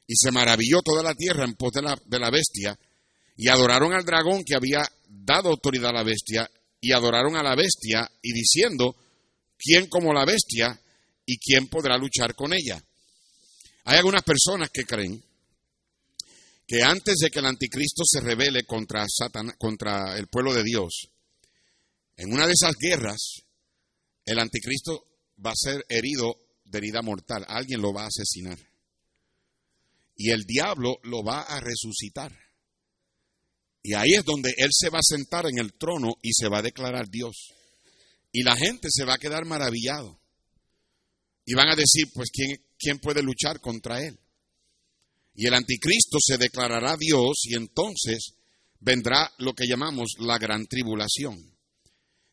[0.06, 2.78] Y se maravilló toda la tierra en pos de la, de la bestia,
[3.36, 6.50] y adoraron al dragón que había dado autoridad a la bestia,
[6.80, 8.96] y adoraron a la bestia, y diciendo,
[9.58, 10.80] ¿quién como la bestia
[11.26, 12.82] y quién podrá luchar con ella?
[13.84, 15.22] Hay algunas personas que creen
[16.66, 19.06] que antes de que el anticristo se revele contra,
[19.58, 21.08] contra el pueblo de Dios,
[22.16, 23.42] en una de esas guerras,
[24.24, 25.06] el anticristo
[25.44, 28.58] va a ser herido de herida mortal, alguien lo va a asesinar.
[30.16, 32.32] Y el diablo lo va a resucitar.
[33.82, 36.58] Y ahí es donde Él se va a sentar en el trono y se va
[36.58, 37.52] a declarar Dios.
[38.30, 40.20] Y la gente se va a quedar maravillado.
[41.44, 44.18] Y van a decir, pues, ¿quién, quién puede luchar contra Él?
[45.42, 48.34] Y el anticristo se declarará Dios y entonces
[48.78, 51.36] vendrá lo que llamamos la gran tribulación.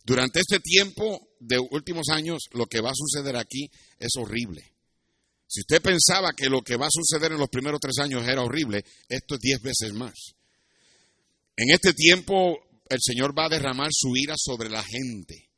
[0.06, 3.68] Durante este tiempo de últimos años, lo que va a suceder aquí
[3.98, 4.62] es horrible.
[5.48, 8.44] Si usted pensaba que lo que va a suceder en los primeros tres años era
[8.44, 10.36] horrible, esto es diez veces más.
[11.58, 12.60] En este tiempo
[12.92, 15.49] el Señor va a derramar su ira sobre la gente.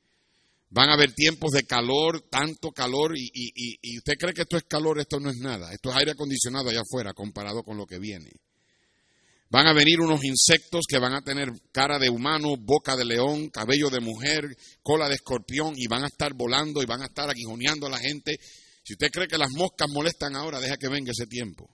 [0.71, 4.99] Van a haber tiempos de calor, tanto calor, y, usted cree que esto es calor,
[4.99, 5.73] esto no es nada.
[5.73, 8.31] Esto es aire acondicionado allá afuera comparado con lo que viene.
[9.49, 13.49] Van a venir unos insectos que van a tener cara de humano, boca de león,
[13.49, 17.29] cabello de mujer, cola de escorpión y van a estar volando y van a estar
[17.29, 18.39] aguijoneando a la gente.
[18.81, 21.69] Si usted cree que las moscas molestan ahora, deja que venga ese tiempo.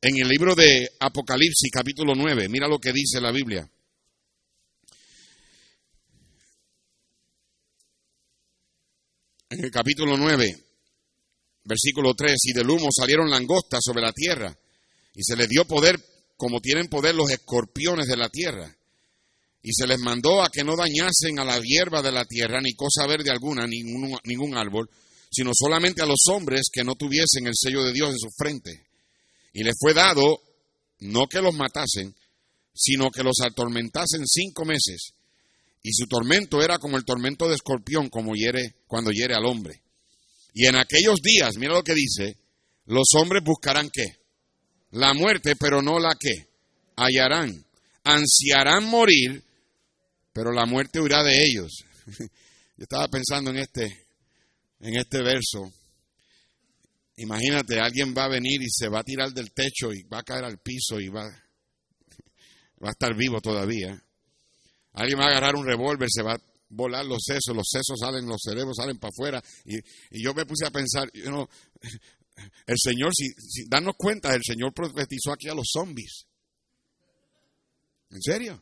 [0.00, 3.68] En el libro de Apocalipsis capítulo 9, mira lo que dice la Biblia.
[9.50, 10.44] En el capítulo 9,
[11.64, 14.54] versículo 3, y del humo salieron langostas sobre la tierra,
[15.14, 15.98] y se les dio poder
[16.36, 18.76] como tienen poder los escorpiones de la tierra.
[19.62, 22.74] Y se les mandó a que no dañasen a la hierba de la tierra, ni
[22.74, 24.88] cosa verde alguna, ningún, ningún árbol,
[25.30, 28.86] sino solamente a los hombres que no tuviesen el sello de Dios en su frente.
[29.54, 30.42] Y les fue dado
[31.00, 32.14] no que los matasen,
[32.74, 35.14] sino que los atormentasen cinco meses.
[35.82, 39.82] Y su tormento era como el tormento de escorpión, como hiere cuando hiere al hombre.
[40.52, 42.36] Y en aquellos días, mira lo que dice,
[42.86, 44.16] los hombres buscarán qué?
[44.90, 46.48] La muerte, pero no la qué.
[46.96, 47.64] Hallarán.
[48.04, 49.44] Ansiarán morir,
[50.32, 51.84] pero la muerte huirá de ellos.
[52.18, 54.08] Yo estaba pensando en este
[54.80, 55.72] en este verso.
[57.16, 60.22] Imagínate, alguien va a venir y se va a tirar del techo y va a
[60.22, 61.24] caer al piso y va,
[62.82, 64.00] va a estar vivo todavía.
[64.98, 68.26] Alguien va a agarrar un revólver, se va a volar los sesos, los sesos salen,
[68.26, 69.42] los cerebros salen para afuera.
[69.64, 69.78] Y,
[70.20, 75.48] yo me puse a pensar, el Señor, si, si darnos cuenta, el Señor profetizó aquí
[75.48, 76.26] a los zombies.
[78.10, 78.60] ¿En serio?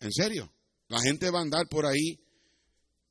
[0.00, 0.52] ¿En serio?
[0.88, 2.20] La gente va a andar por ahí,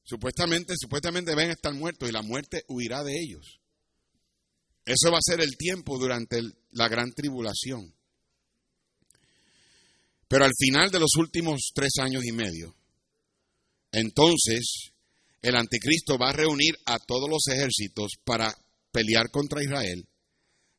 [0.03, 3.61] supuestamente, supuestamente van a estar muertos y la muerte huirá de ellos.
[4.85, 6.39] Eso va a ser el tiempo durante
[6.69, 7.96] la gran tribulación.
[10.27, 12.75] Pero al final de los últimos tres años y medio,
[13.91, 14.91] entonces
[15.41, 18.53] el anticristo va a reunir a todos los ejércitos para
[18.91, 20.05] pelear contra Israel,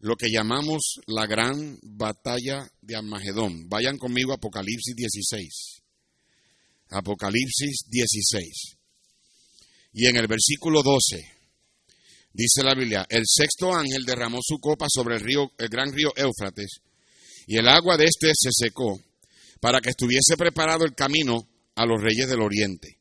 [0.00, 3.68] lo que llamamos la gran batalla de Armagedón.
[3.68, 5.82] Vayan conmigo a Apocalipsis 16.
[6.90, 8.76] Apocalipsis 16.
[9.92, 11.38] Y en el versículo 12
[12.32, 16.12] dice la Biblia, el sexto ángel derramó su copa sobre el río, el gran río
[16.14, 16.80] Éufrates,
[17.46, 19.00] y el agua de este se secó
[19.60, 22.98] para que estuviese preparado el camino a los reyes del oriente.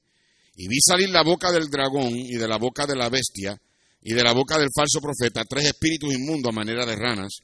[0.55, 3.59] Y vi salir la boca del dragón y de la boca de la bestia
[4.01, 7.39] y de la boca del falso profeta tres espíritus inmundos a manera de ranas,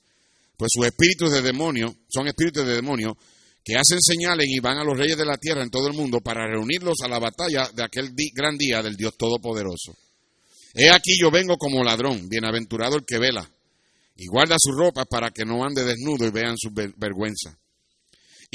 [0.57, 3.17] pues sus espíritus de demonio son espíritus de demonio
[3.63, 6.19] que hacen señales y van a los reyes de la tierra en todo el mundo
[6.21, 9.95] para reunirlos a la batalla de aquel gran día del Dios Todopoderoso.
[10.73, 13.47] He aquí yo vengo como ladrón, bienaventurado el que vela,
[14.17, 17.57] y guarda su ropa para que no ande desnudo y vean su vergüenza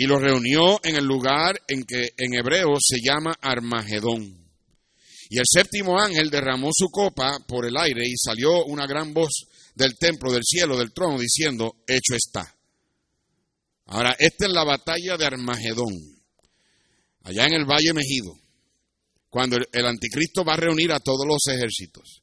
[0.00, 4.48] y los reunió en el lugar en que en hebreo se llama Armagedón.
[5.28, 9.48] Y el séptimo ángel derramó su copa por el aire y salió una gran voz
[9.74, 12.54] del templo, del cielo, del trono, diciendo, hecho está.
[13.86, 15.92] Ahora, esta es la batalla de Armagedón,
[17.24, 18.38] allá en el Valle Mejido,
[19.28, 22.22] cuando el anticristo va a reunir a todos los ejércitos.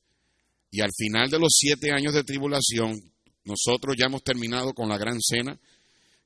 [0.72, 2.96] Y al final de los siete años de tribulación,
[3.44, 5.60] nosotros ya hemos terminado con la gran cena,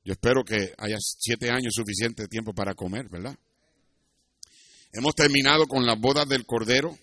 [0.10, 3.38] yo espero que haya siete años suficiente tiempo para comer, ¿verdad?
[4.92, 6.98] Hemos terminado con las bodas del Cordero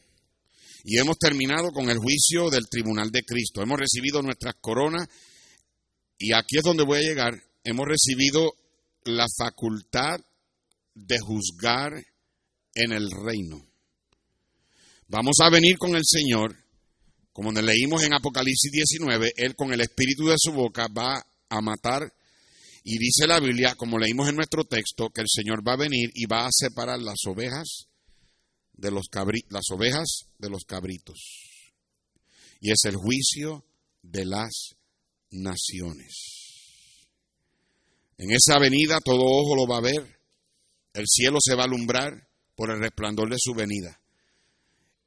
[0.82, 3.62] y hemos terminado con el juicio del Tribunal de Cristo.
[3.62, 5.09] Hemos recibido nuestras coronas
[6.18, 7.40] y aquí es donde voy a llegar.
[7.62, 8.57] Hemos recibido
[9.04, 10.18] la facultad
[10.92, 11.92] de juzgar
[12.74, 13.64] en el reino.
[15.07, 16.57] Vamos a venir con el Señor,
[17.32, 22.16] como leímos en Apocalipsis 19, Él con el espíritu de su boca va a matar
[22.89, 26.12] y dice la Biblia, como leímos en nuestro texto, que el Señor va a venir
[26.14, 27.89] y va a separar las ovejas
[28.74, 29.07] de los
[29.49, 31.18] las ovejas de los cabritos.
[32.61, 33.64] Y es el juicio
[34.03, 34.76] de las
[35.32, 36.14] naciones.
[38.18, 40.20] En esa venida todo ojo lo va a ver,
[40.95, 44.01] el cielo se va a alumbrar por el resplandor de su venida.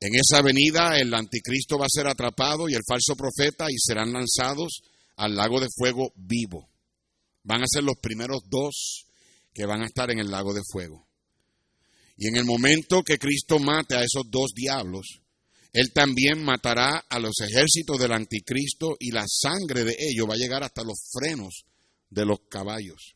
[0.02, 4.12] En esa venida el anticristo va a ser atrapado y el falso profeta y serán
[4.12, 4.82] lanzados
[5.16, 6.69] al lago de fuego vivo.
[7.44, 9.06] Van a ser los primeros dos
[9.54, 11.08] que van a estar en el lago de fuego.
[12.18, 15.22] Y en el momento que Cristo mate a esos dos diablos,
[15.72, 20.38] Él también matará a los ejércitos del anticristo y la sangre de ellos va a
[20.38, 21.66] llegar hasta los frenos
[22.10, 23.16] de los caballos.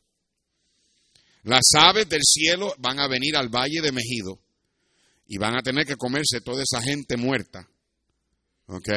[1.42, 4.40] Las aves del cielo van a venir al valle de Mejido
[5.26, 7.68] y van a tener que comerse toda esa gente muerta.
[8.66, 8.88] ¿Ok?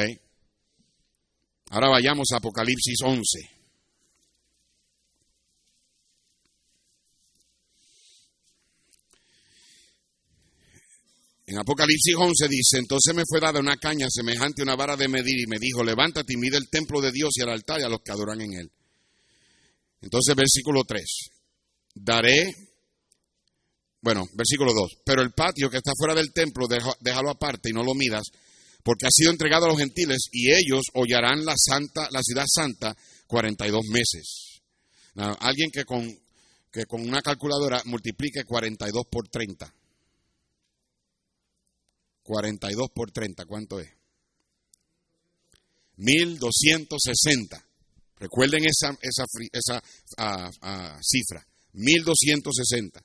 [1.70, 3.57] Ahora vayamos a Apocalipsis 11.
[11.50, 15.08] En Apocalipsis 11 dice, entonces me fue dada una caña semejante a una vara de
[15.08, 17.84] medir y me dijo, levántate y mide el templo de Dios y el altar y
[17.84, 18.70] a los que adoran en él.
[20.02, 21.02] Entonces versículo 3,
[21.94, 22.52] daré,
[24.02, 26.66] bueno, versículo 2, pero el patio que está fuera del templo
[27.00, 28.24] déjalo aparte y no lo midas,
[28.84, 32.94] porque ha sido entregado a los gentiles y ellos hollarán la, santa, la ciudad santa
[33.26, 34.60] 42 meses.
[35.14, 36.14] alguien que con,
[36.70, 39.77] que con una calculadora multiplique 42 por 30.
[42.28, 43.88] 42 por 30, ¿cuánto es?
[45.96, 47.64] 1260.
[48.18, 49.82] Recuerden esa, esa, esa
[50.18, 53.00] ah, ah, cifra, 1260.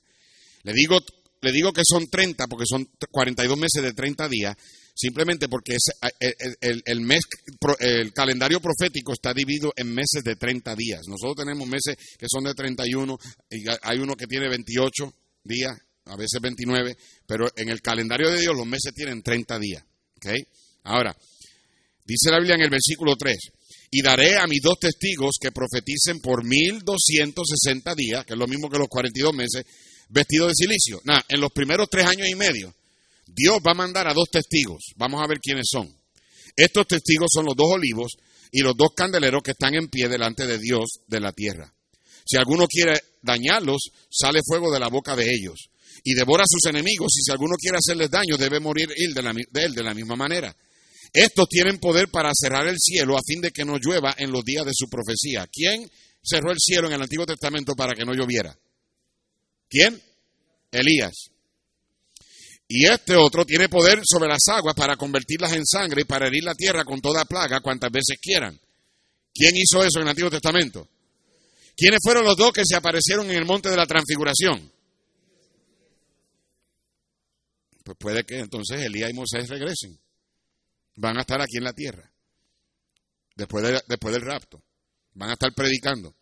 [0.64, 0.98] Le digo,
[1.40, 4.54] le digo que son 30 porque son 42 meses de 30 días,
[4.94, 6.10] simplemente porque ah,
[6.60, 7.20] el, el, mes,
[7.78, 11.00] el calendario profético está dividido en meses de 30 días.
[11.08, 13.16] Nosotros tenemos meses que son de 31
[13.48, 15.14] y hay uno que tiene 28
[15.44, 16.96] días, a veces 29,
[17.26, 19.84] pero en el calendario de Dios los meses tienen 30 días.
[20.16, 20.42] ¿okay?
[20.84, 21.16] Ahora,
[22.04, 23.36] dice la Biblia en el versículo 3,
[23.90, 28.68] y daré a mis dos testigos que profeticen por 1260 días, que es lo mismo
[28.68, 29.64] que los 42 meses,
[30.08, 31.00] vestidos de silicio.
[31.04, 32.74] Nada, en los primeros tres años y medio,
[33.26, 34.92] Dios va a mandar a dos testigos.
[34.96, 35.88] Vamos a ver quiénes son.
[36.56, 38.16] Estos testigos son los dos olivos
[38.52, 41.72] y los dos candeleros que están en pie delante de Dios de la tierra.
[42.26, 45.70] Si alguno quiere dañarlos, sale fuego de la boca de ellos
[46.04, 47.12] y devora a sus enemigos.
[47.18, 49.94] Y si alguno quiere hacerles daño, debe morir él de, la, de él de la
[49.94, 50.54] misma manera.
[51.12, 54.44] Estos tienen poder para cerrar el cielo a fin de que no llueva en los
[54.44, 55.48] días de su profecía.
[55.50, 55.88] ¿Quién
[56.22, 58.56] cerró el cielo en el Antiguo Testamento para que no lloviera?
[59.68, 60.00] ¿Quién?
[60.70, 61.30] Elías.
[62.68, 66.44] Y este otro tiene poder sobre las aguas para convertirlas en sangre y para herir
[66.44, 68.58] la tierra con toda plaga cuantas veces quieran.
[69.32, 70.88] ¿Quién hizo eso en el Antiguo Testamento?
[71.76, 74.73] ¿Quiénes fueron los dos que se aparecieron en el monte de la transfiguración?
[77.84, 80.00] Pues puede que entonces Elías y Moisés regresen.
[80.96, 82.10] Van a estar aquí en la tierra.
[83.36, 84.62] Después, después del rapto.
[85.12, 86.16] Van a estar predicando.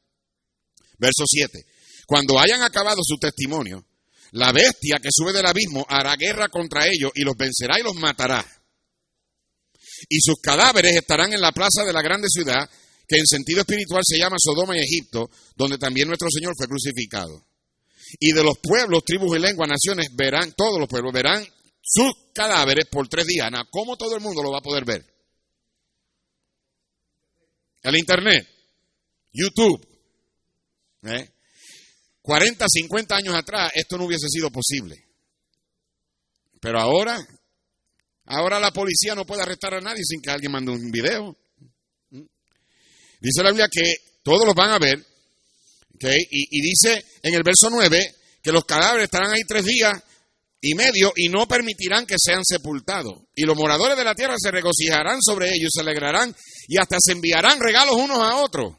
[0.98, 1.64] Verso 7.
[2.06, 3.86] Cuando hayan acabado su testimonio,
[4.32, 7.94] la bestia que sube del abismo hará guerra contra ellos y los vencerá y los
[7.94, 8.44] matará.
[10.08, 12.68] Y sus cadáveres estarán en la plaza de la grande ciudad,
[13.06, 17.46] que en sentido espiritual se llama Sodoma y Egipto, donde también nuestro Señor fue crucificado.
[18.20, 21.44] Y de los pueblos, tribus y lenguas, naciones, verán, todos los pueblos, verán
[21.80, 23.50] sus cadáveres por tres días.
[23.70, 25.04] ¿Cómo todo el mundo lo va a poder ver?
[27.82, 28.48] El Internet,
[29.32, 29.86] YouTube.
[31.02, 31.32] ¿eh?
[32.22, 35.04] 40, 50 años atrás esto no hubiese sido posible.
[36.60, 37.18] Pero ahora,
[38.26, 41.36] ahora la policía no puede arrestar a nadie sin que alguien mande un video.
[43.20, 45.04] Dice la Biblia que todos los van a ver,
[46.08, 50.02] y, dice en el verso 9 que los cadáveres estarán ahí tres días
[50.60, 53.14] y medio y no permitirán que sean sepultados.
[53.34, 56.34] Y los moradores de la tierra se regocijarán sobre ellos, se alegrarán
[56.68, 58.74] y hasta se enviarán regalos unos a otros.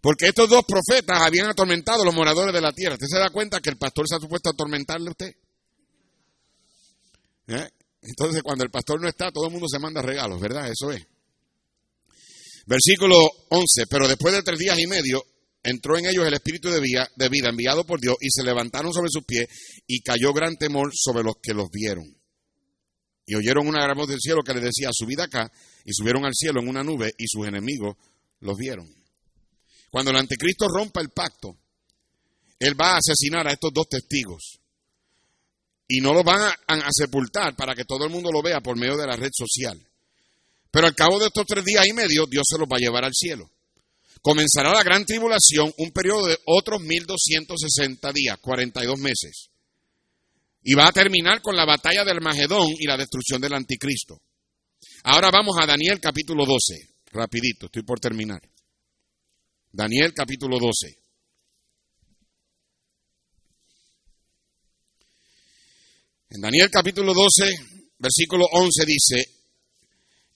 [0.00, 2.94] Porque estos dos profetas habían atormentado a los moradores de la tierra.
[2.94, 5.34] ¿Usted se da cuenta que el pastor se ha supuesto a atormentarle a usted?
[7.46, 7.68] ¿Eh?
[8.02, 10.70] Entonces, cuando el pastor no está, todo el mundo se manda regalos, ¿verdad?
[10.70, 11.06] Eso es.
[12.66, 13.16] Versículo
[13.48, 13.86] 11.
[13.88, 15.24] Pero después de tres días y medio,
[15.64, 18.92] entró en ellos el espíritu de vida, de vida enviado por Dios y se levantaron
[18.92, 19.48] sobre sus pies
[19.86, 22.04] y cayó gran temor sobre los que los vieron.
[23.26, 25.50] Y oyeron una gran voz del cielo que les decía, subid acá,
[25.84, 27.96] y subieron al cielo en una nube y sus enemigos
[28.40, 28.86] los vieron.
[29.90, 31.56] Cuando el anticristo rompa el pacto,
[32.58, 34.60] él va a asesinar a estos dos testigos.
[35.88, 38.96] Y no los van a, sepultar para que todo el mundo lo vea por medio
[38.96, 39.78] de la red social.
[40.70, 43.04] Pero al cabo de estos tres días y medio, Dios se los va a llevar
[43.04, 43.50] al cielo.
[44.24, 49.50] Comenzará la gran tribulación, un periodo de otros 1260 días, 42 meses.
[50.62, 54.22] Y va a terminar con la batalla del Magedón y la destrucción del anticristo.
[55.02, 56.88] Ahora vamos a Daniel capítulo 12.
[57.12, 58.40] Rapidito, estoy por terminar.
[59.70, 60.96] Daniel capítulo 12.
[66.30, 67.44] En Daniel capítulo 12,
[67.98, 69.28] versículo 11 dice,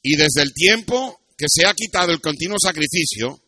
[0.02, 3.47] y desde el tiempo que se ha quitado el continuo sacrificio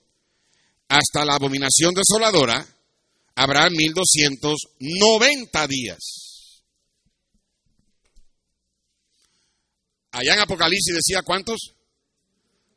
[0.91, 2.66] hasta la abominación desoladora,
[3.36, 5.99] habrá 1290 días.
[10.11, 11.76] Allá en Apocalipsis decía cuántos?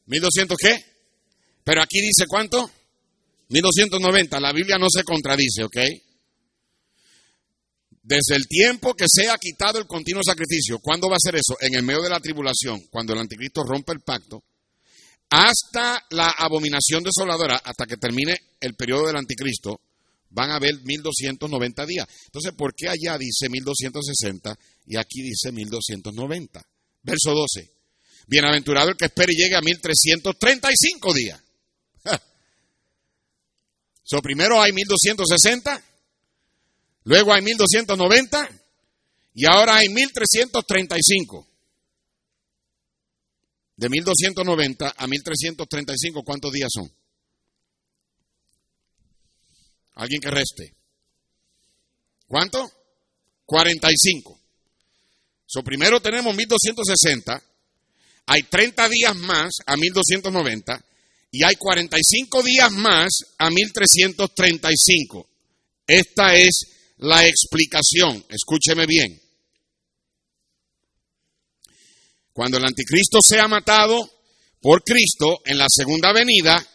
[0.05, 0.85] 1200 qué?
[1.63, 2.69] Pero aquí dice cuánto?
[3.49, 5.77] 1290, la Biblia no se contradice, ¿ok?
[8.03, 11.57] Desde el tiempo que se ha quitado el continuo sacrificio, ¿cuándo va a ser eso?
[11.61, 14.43] En el medio de la tribulación, cuando el anticristo rompe el pacto,
[15.35, 19.81] hasta la abominación desoladora, hasta que termine el periodo del anticristo,
[20.29, 22.07] van a haber 1290 días.
[22.25, 24.55] Entonces, ¿por qué allá dice 1260
[24.85, 26.63] y aquí dice 1290?
[27.01, 27.67] Verso 12.
[28.27, 31.41] Bienaventurado el que espere y llegue a 1335 días.
[34.03, 35.83] So, primero hay 1260,
[37.05, 38.49] luego hay 1290
[39.33, 41.47] y ahora hay 1335.
[43.75, 46.91] De 1290 a 1335, ¿cuántos días son?
[49.95, 50.73] Alguien que reste.
[52.27, 52.71] ¿Cuánto?
[53.45, 54.39] 45.
[55.45, 57.43] So, primero tenemos 1260,
[58.25, 60.83] hay 30 días más a 1290
[61.31, 65.27] y hay 45 días más a 1335.
[65.85, 68.25] Esta es la explicación.
[68.29, 69.22] Escúcheme bien.
[72.33, 74.09] Cuando el anticristo sea matado
[74.59, 76.65] por Cristo en la segunda venida,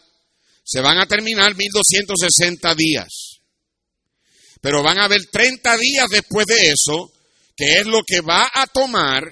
[0.63, 3.41] se van a terminar 1260 días.
[4.61, 7.11] Pero van a haber 30 días después de eso,
[7.55, 9.23] que es lo que va a tomar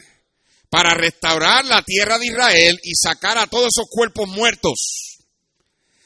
[0.70, 5.18] para restaurar la tierra de Israel y sacar a todos esos cuerpos muertos.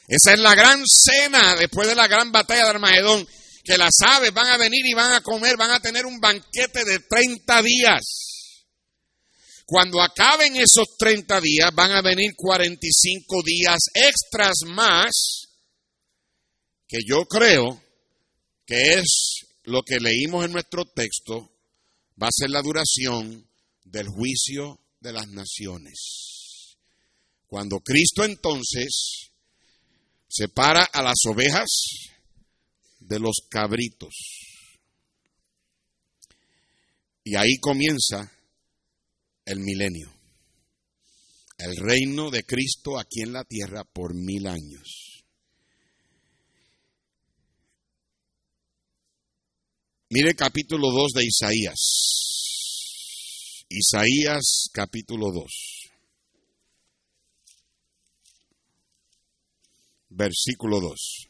[0.06, 3.26] Esa es la gran cena después de la gran batalla de Armagedón,
[3.64, 6.84] que las aves van a venir y van a comer, van a tener un banquete
[6.84, 8.31] de 30 días.
[9.72, 15.46] Cuando acaben esos 30 días, van a venir 45 días extras más,
[16.86, 17.82] que yo creo
[18.66, 21.50] que es lo que leímos en nuestro texto,
[22.22, 23.48] va a ser la duración
[23.84, 26.76] del juicio de las naciones.
[27.46, 29.30] Cuando Cristo entonces
[30.28, 31.70] separa a las ovejas
[33.00, 34.12] de los cabritos.
[37.24, 38.30] Y ahí comienza
[39.52, 40.10] el milenio,
[41.58, 45.24] el reino de Cristo aquí en la tierra por mil años.
[50.08, 51.78] Mire capítulo 2 de Isaías.
[53.68, 55.44] Isaías capítulo 2.
[60.10, 61.28] Versículo 2.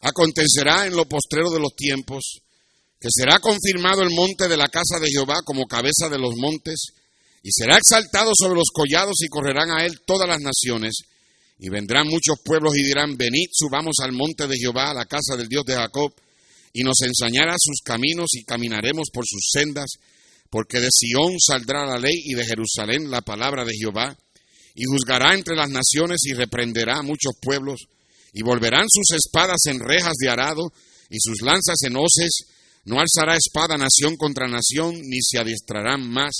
[0.00, 2.43] Acontecerá en lo postrero de los tiempos
[3.04, 6.86] que será confirmado el monte de la casa de Jehová como cabeza de los montes,
[7.42, 10.94] y será exaltado sobre los collados y correrán a él todas las naciones,
[11.58, 15.36] y vendrán muchos pueblos y dirán, venid, subamos al monte de Jehová, a la casa
[15.36, 16.14] del Dios de Jacob,
[16.72, 19.90] y nos enseñará sus caminos y caminaremos por sus sendas,
[20.48, 24.16] porque de Sión saldrá la ley y de Jerusalén la palabra de Jehová,
[24.74, 27.82] y juzgará entre las naciones y reprenderá a muchos pueblos,
[28.32, 30.72] y volverán sus espadas en rejas de arado
[31.10, 32.53] y sus lanzas en hoces,
[32.84, 36.34] no alzará espada nación contra nación, ni se adiestrarán más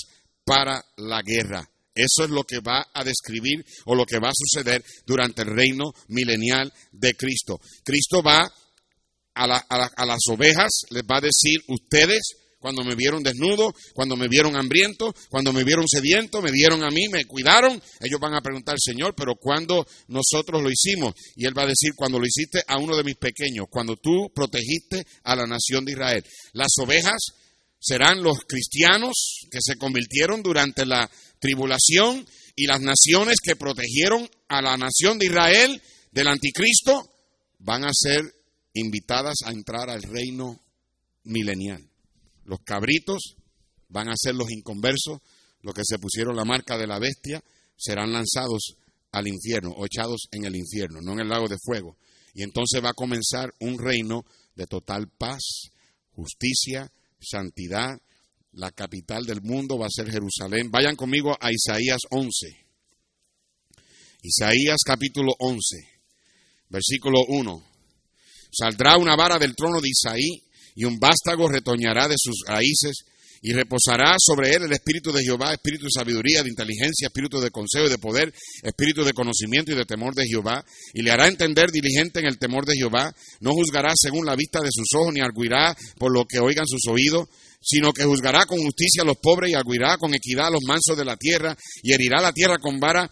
[0.45, 1.67] para la guerra.
[1.93, 5.55] Eso es lo que va a describir o lo que va a suceder durante el
[5.55, 7.59] reino milenial de Cristo.
[7.83, 8.51] Cristo va
[9.33, 14.27] a, a las ovejas, les va a decir, ustedes cuando me vieron desnudo, cuando me
[14.27, 17.79] vieron hambriento, cuando me vieron sediento, me dieron a mí, me cuidaron.
[17.99, 21.13] Ellos van a preguntar, Señor, pero ¿cuándo nosotros lo hicimos?
[21.35, 24.31] Y Él va a decir, cuando lo hiciste a uno de mis pequeños, cuando tú
[24.33, 26.25] protegiste a la nación de Israel.
[26.53, 27.21] Las ovejas
[27.79, 31.07] serán los cristianos que se convirtieron durante la
[31.39, 35.79] tribulación y las naciones que protegieron a la nación de Israel
[36.11, 37.11] del anticristo
[37.59, 38.23] van a ser
[38.73, 40.59] invitadas a entrar al reino
[41.25, 41.87] milenial.
[42.45, 43.35] Los cabritos
[43.89, 45.19] van a ser los inconversos,
[45.61, 47.43] los que se pusieron la marca de la bestia,
[47.75, 48.75] serán lanzados
[49.11, 51.97] al infierno o echados en el infierno, no en el lago de fuego.
[52.33, 54.25] Y entonces va a comenzar un reino
[54.55, 55.69] de total paz,
[56.11, 57.99] justicia, santidad.
[58.51, 60.69] La capital del mundo va a ser Jerusalén.
[60.71, 62.65] Vayan conmigo a Isaías 11.
[64.21, 65.77] Isaías capítulo 11,
[66.69, 67.63] versículo 1.
[68.51, 70.44] Saldrá una vara del trono de Isaí
[70.75, 73.05] y un vástago retoñará de sus raíces
[73.41, 77.51] y reposará sobre él el espíritu de Jehová, espíritu de sabiduría, de inteligencia, espíritu de
[77.51, 81.27] consejo y de poder, espíritu de conocimiento y de temor de Jehová, y le hará
[81.27, 85.13] entender diligente en el temor de Jehová, no juzgará según la vista de sus ojos,
[85.13, 87.27] ni arguirá por lo que oigan sus oídos,
[87.65, 90.95] sino que juzgará con justicia a los pobres y arguirá con equidad a los mansos
[90.95, 93.09] de la tierra y herirá la tierra con vara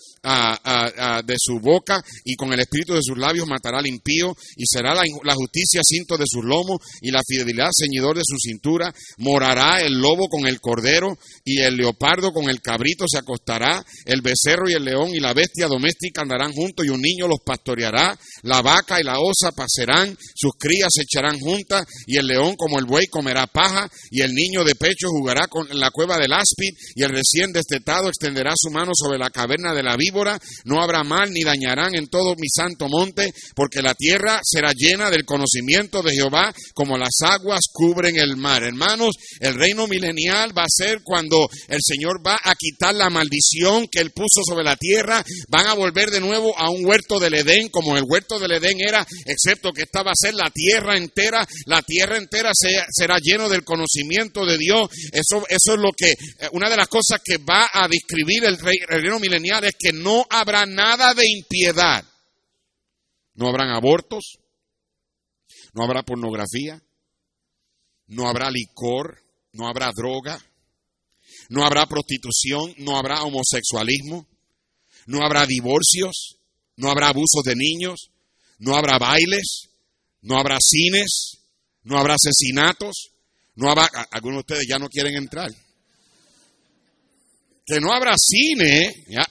[1.26, 4.94] de su boca y con el espíritu de sus labios matará al impío y será
[4.94, 8.94] la, la, justicia cinto de sus lomos y la fidelidad ceñidor de su cintura.
[9.18, 14.22] Morará el lobo con el cordero y el leopardo con el cabrito se acostará, el
[14.22, 18.18] becerro y el león y la bestia doméstica andarán juntos y un niño los pastoreará,
[18.44, 22.78] la vaca y la osa pasarán, sus crías se echarán juntas y el león como
[22.80, 26.76] el buey comerá paja y el niño de pecho jugará con la cueva del áspid
[26.96, 30.40] y el recién destetado extenderá su mano sobre la caverna de la víbora.
[30.66, 35.10] No habrá mal ni dañarán en todo mi santo monte, porque la tierra será llena
[35.10, 38.64] del conocimiento de Jehová como las aguas cubren el mar.
[38.64, 43.88] Hermanos, el reino milenial va a ser cuando el Señor va a quitar la maldición
[43.90, 45.24] que él puso sobre la tierra.
[45.48, 48.80] Van a volver de nuevo a un huerto del Edén, como el huerto del Edén
[48.82, 51.48] era, excepto que esta va a ser la tierra entera.
[51.66, 54.90] La tierra entera será lleno del conocimiento de Dios.
[55.12, 58.58] Eso, eso es lo que, eh, una de las cosas que va a describir el,
[58.58, 62.04] reino milenial es que no habrá nada de impiedad.
[63.36, 64.38] No habrán abortos,
[65.74, 66.82] no habrá pornografía,
[68.08, 69.20] no habrá licor,
[69.54, 70.40] no habrá droga,
[71.50, 74.28] no habrá prostitución, no habrá homosexualismo,
[75.08, 76.38] no habrá divorcios,
[76.76, 78.12] no habrá abusos de niños,
[78.60, 79.70] no habrá bailes,
[80.22, 81.40] no habrá cines,
[81.84, 83.13] no habrá asesinatos,
[83.56, 85.52] no habrá, algunos de ustedes ya no quieren entrar.
[87.66, 89.26] Que no habrá cine, ya.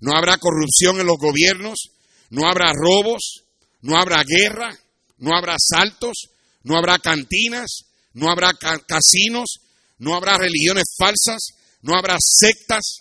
[0.00, 1.90] No habrá corrupción en los gobiernos,
[2.30, 3.44] no habrá robos,
[3.80, 4.76] no habrá guerra,
[5.18, 6.28] no habrá saltos,
[6.64, 8.52] no habrá cantinas, no habrá
[8.86, 9.60] casinos,
[9.98, 11.48] no habrá religiones falsas,
[11.82, 12.98] no habrá sectas.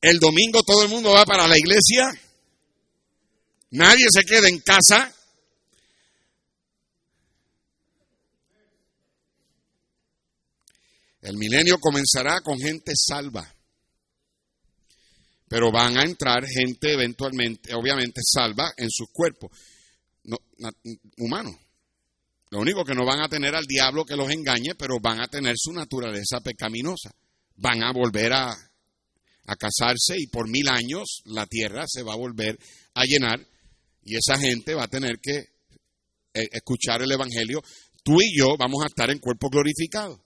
[0.00, 2.04] El domingo todo el mundo va para la iglesia.
[3.70, 5.12] Nadie se queda en casa.
[11.26, 13.52] El milenio comenzará con gente salva.
[15.48, 19.50] Pero van a entrar gente eventualmente, obviamente salva en sus cuerpos
[20.22, 20.36] no,
[21.18, 21.56] humanos.
[22.50, 25.26] Lo único que no van a tener al diablo que los engañe, pero van a
[25.26, 27.10] tener su naturaleza pecaminosa.
[27.56, 32.16] Van a volver a, a casarse y por mil años la tierra se va a
[32.16, 32.56] volver
[32.94, 33.44] a llenar
[34.04, 37.64] y esa gente va a tener que eh, escuchar el Evangelio.
[38.04, 40.25] Tú y yo vamos a estar en cuerpo glorificado.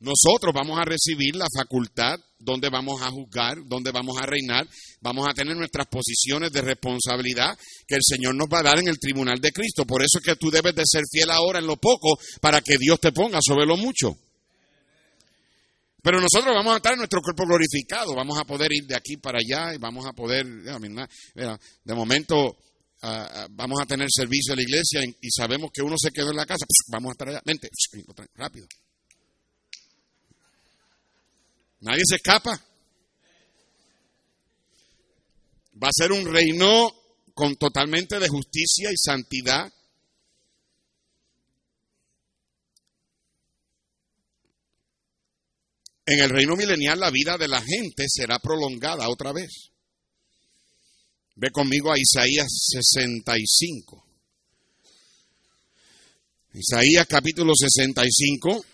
[0.00, 4.66] Nosotros vamos a recibir la facultad donde vamos a juzgar, donde vamos a reinar,
[5.02, 8.88] vamos a tener nuestras posiciones de responsabilidad que el Señor nos va a dar en
[8.88, 9.84] el tribunal de Cristo.
[9.84, 12.78] Por eso es que tú debes de ser fiel ahora en lo poco para que
[12.78, 14.16] Dios te ponga sobre lo mucho.
[16.02, 19.18] Pero nosotros vamos a estar en nuestro cuerpo glorificado, vamos a poder ir de aquí
[19.18, 22.56] para allá y vamos a poder, de momento
[23.02, 26.30] ah, ah, vamos a tener servicio en la iglesia y sabemos que uno se quedó
[26.30, 27.68] en la casa, vamos a estar allá, vente,
[28.34, 28.66] rápido.
[31.80, 32.60] Nadie se escapa.
[35.82, 36.92] Va a ser un reino
[37.32, 39.72] con totalmente de justicia y santidad.
[46.04, 49.70] En el reino milenial la vida de la gente será prolongada otra vez.
[51.36, 54.06] Ve conmigo a Isaías 65.
[56.52, 58.66] Isaías capítulo 65.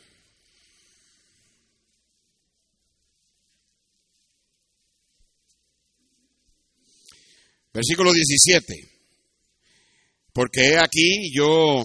[7.77, 8.89] Versículo 17.
[10.33, 11.85] Porque he aquí yo,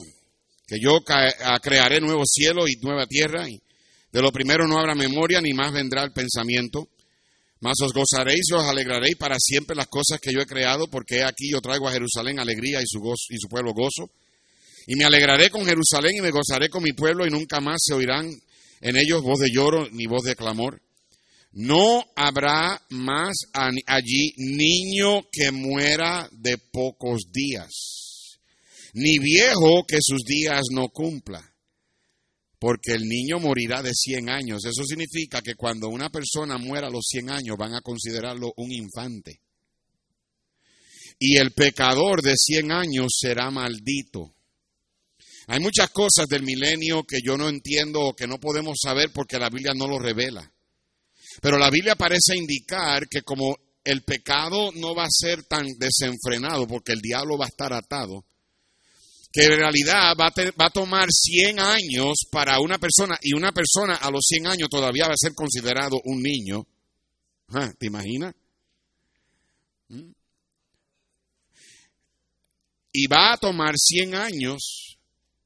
[0.66, 1.00] que yo
[1.62, 3.62] crearé nuevo cielo y nueva tierra, y
[4.10, 6.88] de lo primero no habrá memoria, ni más vendrá el pensamiento.
[7.60, 11.18] Mas os gozaréis y os alegraréis para siempre las cosas que yo he creado, porque
[11.18, 14.10] he aquí yo traigo a Jerusalén alegría y su, gozo, y su pueblo gozo.
[14.88, 17.94] Y me alegraré con Jerusalén y me gozaré con mi pueblo, y nunca más se
[17.94, 18.32] oirán
[18.80, 20.82] en ellos voz de lloro ni voz de clamor.
[21.54, 28.40] No habrá más allí niño que muera de pocos días,
[28.94, 31.54] ni viejo que sus días no cumpla,
[32.58, 34.64] porque el niño morirá de 100 años.
[34.64, 38.72] Eso significa que cuando una persona muera a los 100 años van a considerarlo un
[38.72, 39.42] infante.
[41.20, 44.34] Y el pecador de 100 años será maldito.
[45.48, 49.38] Hay muchas cosas del milenio que yo no entiendo o que no podemos saber porque
[49.38, 50.52] la Biblia no lo revela.
[51.40, 56.68] Pero la Biblia parece indicar que como el pecado no va a ser tan desenfrenado
[56.68, 58.26] porque el diablo va a estar atado,
[59.32, 60.32] que en realidad va
[60.66, 65.08] a, tomar 100 años para una persona y una persona a los 100 años todavía
[65.08, 66.68] va a ser considerado un niño.
[67.48, 68.36] Ah, ¿Te imaginas?
[69.88, 70.12] ¿Mm?
[72.94, 74.98] Y va a tomar 100 años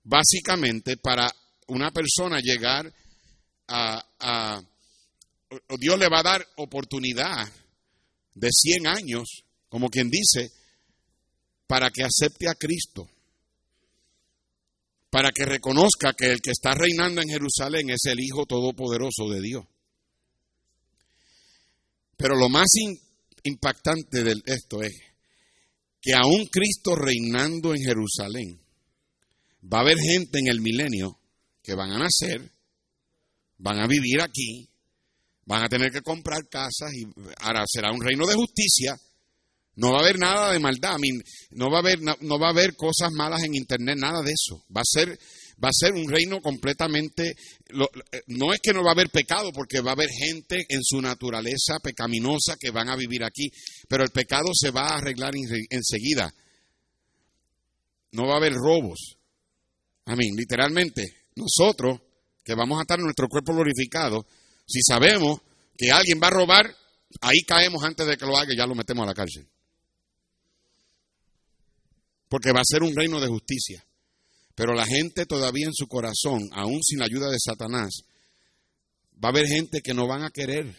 [0.04, 1.32] básicamente para
[1.68, 2.92] una persona llegar
[3.68, 4.64] a
[5.80, 7.52] Dios le va a dar oportunidad
[8.34, 10.52] de 100 años, como quien dice,
[11.68, 13.10] para que acepte a Cristo,
[15.10, 19.42] para que reconozca que el que está reinando en Jerusalén es el Hijo Todopoderoso de
[19.42, 19.66] Dios.
[22.18, 22.68] Pero lo más
[23.44, 24.94] impactante de esto es
[26.02, 28.62] que aún Cristo reinando en Jerusalén,
[29.64, 31.20] va a haber gente en el milenio
[31.64, 32.52] que van a nacer,
[33.58, 34.70] van a vivir aquí,
[35.46, 37.06] van a tener que comprar casas y
[37.40, 38.98] ahora será un reino de justicia.
[39.78, 40.98] No va a haber nada de maldad,
[41.52, 44.64] no va a haber no va a haber cosas malas en internet, nada de eso.
[44.76, 45.20] Va a ser
[45.64, 49.52] va a ser un reino completamente eh, no es que no va a haber pecado
[49.52, 53.50] porque va a haber gente en su naturaleza pecaminosa que van a vivir aquí,
[53.88, 55.34] pero el pecado se va a arreglar
[55.70, 56.34] enseguida.
[58.12, 59.18] No va a haber robos.
[60.06, 61.04] Amén, literalmente,
[61.36, 62.00] nosotros
[62.44, 64.26] que vamos a estar en nuestro cuerpo glorificado,
[64.66, 65.40] si sabemos
[65.78, 66.76] que alguien va a robar,
[67.22, 69.48] ahí caemos antes de que lo haga y ya lo metemos a la cárcel.
[72.30, 73.86] Porque va a ser un reino de justicia.
[74.56, 78.04] Pero la gente todavía en su corazón, aún sin la ayuda de Satanás,
[79.24, 80.74] va a haber gente que no van a querer.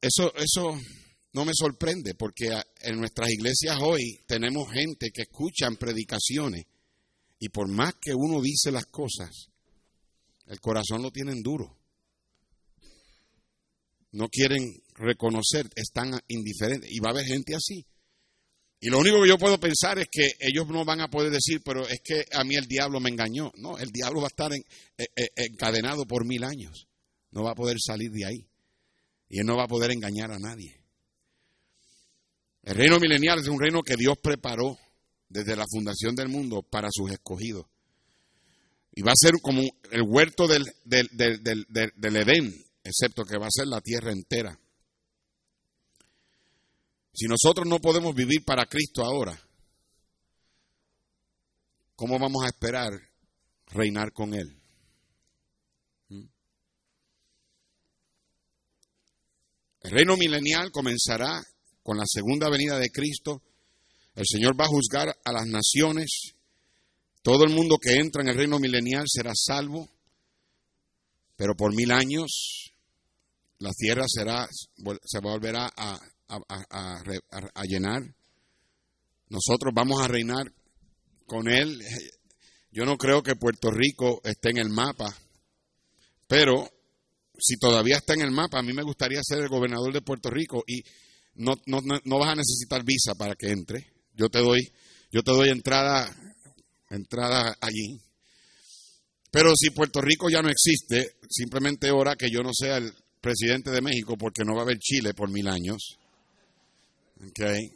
[0.00, 0.78] Eso, eso
[1.32, 2.50] no me sorprende porque
[2.82, 6.64] en nuestras iglesias hoy tenemos gente que escuchan predicaciones
[7.38, 9.48] y por más que uno dice las cosas,
[10.46, 11.78] el corazón lo tienen duro.
[14.12, 16.90] No quieren reconocer, están indiferentes.
[16.92, 17.84] Y va a haber gente así.
[18.80, 21.62] Y lo único que yo puedo pensar es que ellos no van a poder decir,
[21.64, 23.50] pero es que a mí el diablo me engañó.
[23.56, 24.62] No, el diablo va a estar eh,
[24.98, 26.86] eh, encadenado por mil años.
[27.30, 28.46] No va a poder salir de ahí.
[29.28, 30.80] Y él no va a poder engañar a nadie.
[32.62, 34.78] El reino milenial es un reino que Dios preparó
[35.28, 37.66] desde la fundación del mundo para sus escogidos.
[38.96, 41.66] Y va a ser como el huerto del, del, del,
[41.96, 44.56] del, Edén, excepto que va a ser la tierra entera.
[47.12, 49.36] Si nosotros no podemos vivir para Cristo ahora,
[51.96, 52.92] ¿cómo vamos a esperar
[53.66, 54.60] reinar con Él?
[56.08, 56.26] ¿Mm?
[59.82, 61.42] El reino milenial comenzará
[61.82, 63.42] con la segunda venida de Cristo.
[64.14, 66.33] El Señor va a juzgar a las naciones
[67.24, 69.88] todo el mundo que entra en el reino milenial será salvo,
[71.36, 72.70] pero por mil años
[73.60, 75.98] la tierra será, se volverá a,
[76.28, 78.02] a, llenar.
[79.30, 80.52] Nosotros vamos a reinar
[81.24, 81.80] con Él.
[82.70, 85.16] Yo no creo que Puerto Rico esté en el mapa,
[86.28, 86.70] pero
[87.38, 90.28] si todavía está en el mapa, a mí me gustaría ser el gobernador de Puerto
[90.28, 90.82] Rico y
[91.36, 93.94] no, no, no vas a necesitar visa para que entre.
[94.12, 94.60] Yo te doy,
[95.10, 96.14] yo te doy entrada
[96.94, 98.00] entrada allí.
[99.30, 103.70] Pero si Puerto Rico ya no existe, simplemente ora que yo no sea el presidente
[103.70, 105.98] de México porque no va a haber Chile por mil años.
[107.30, 107.70] Okay.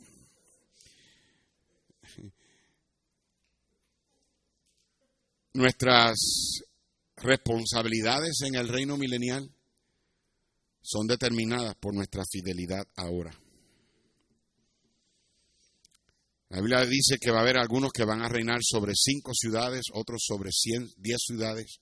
[5.55, 6.17] Nuestras
[7.17, 9.51] responsabilidades en el reino milenial
[10.81, 13.33] son determinadas por nuestra fidelidad ahora.
[16.51, 19.83] La Biblia dice que va a haber algunos que van a reinar sobre cinco ciudades,
[19.93, 21.81] otros sobre cien, diez ciudades,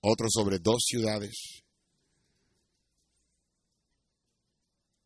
[0.00, 1.62] otros sobre dos ciudades.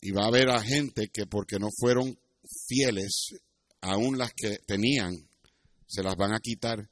[0.01, 2.19] Y va a haber a gente que porque no fueron
[2.67, 3.35] fieles,
[3.83, 5.29] aún las que tenían,
[5.87, 6.89] se las van a quitar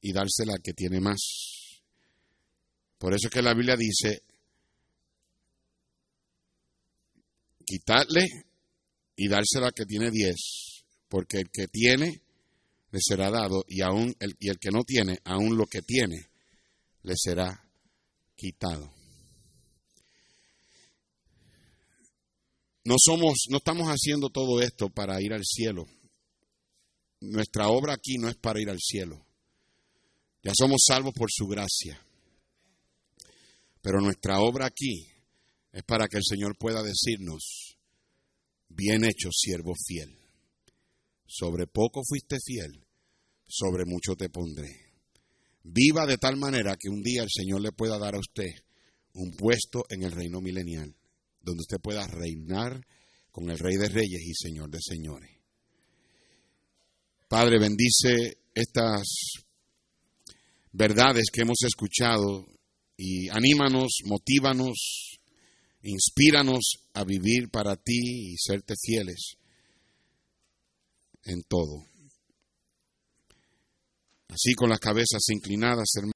[0.00, 1.20] y dársela al que tiene más.
[2.98, 4.22] Por eso es que la Biblia dice,
[7.66, 8.24] quitarle
[9.16, 10.71] y dársela al que tiene diez
[11.12, 12.22] porque el que tiene
[12.90, 16.30] le será dado y aún el, y el que no tiene, aún lo que tiene
[17.02, 17.68] le será
[18.34, 18.90] quitado.
[22.84, 25.86] No somos, no estamos haciendo todo esto para ir al cielo.
[27.20, 29.22] Nuestra obra aquí no es para ir al cielo.
[30.42, 32.02] Ya somos salvos por su gracia.
[33.82, 35.08] Pero nuestra obra aquí
[35.72, 37.76] es para que el Señor pueda decirnos,
[38.70, 40.21] bien hecho, siervo fiel.
[41.34, 42.84] Sobre poco fuiste fiel,
[43.48, 44.68] sobre mucho te pondré.
[45.62, 48.50] Viva de tal manera que un día el Señor le pueda dar a usted
[49.14, 50.94] un puesto en el reino milenial,
[51.40, 52.86] donde usted pueda reinar
[53.30, 55.30] con el Rey de Reyes y Señor de Señores.
[57.28, 59.06] Padre, bendice estas
[60.70, 62.44] verdades que hemos escuchado
[62.94, 65.18] y anímanos, motívanos,
[65.82, 69.38] inspíranos a vivir para ti y serte fieles
[71.24, 71.86] en todo.
[74.28, 76.10] Así con las cabezas inclinadas, hermanos.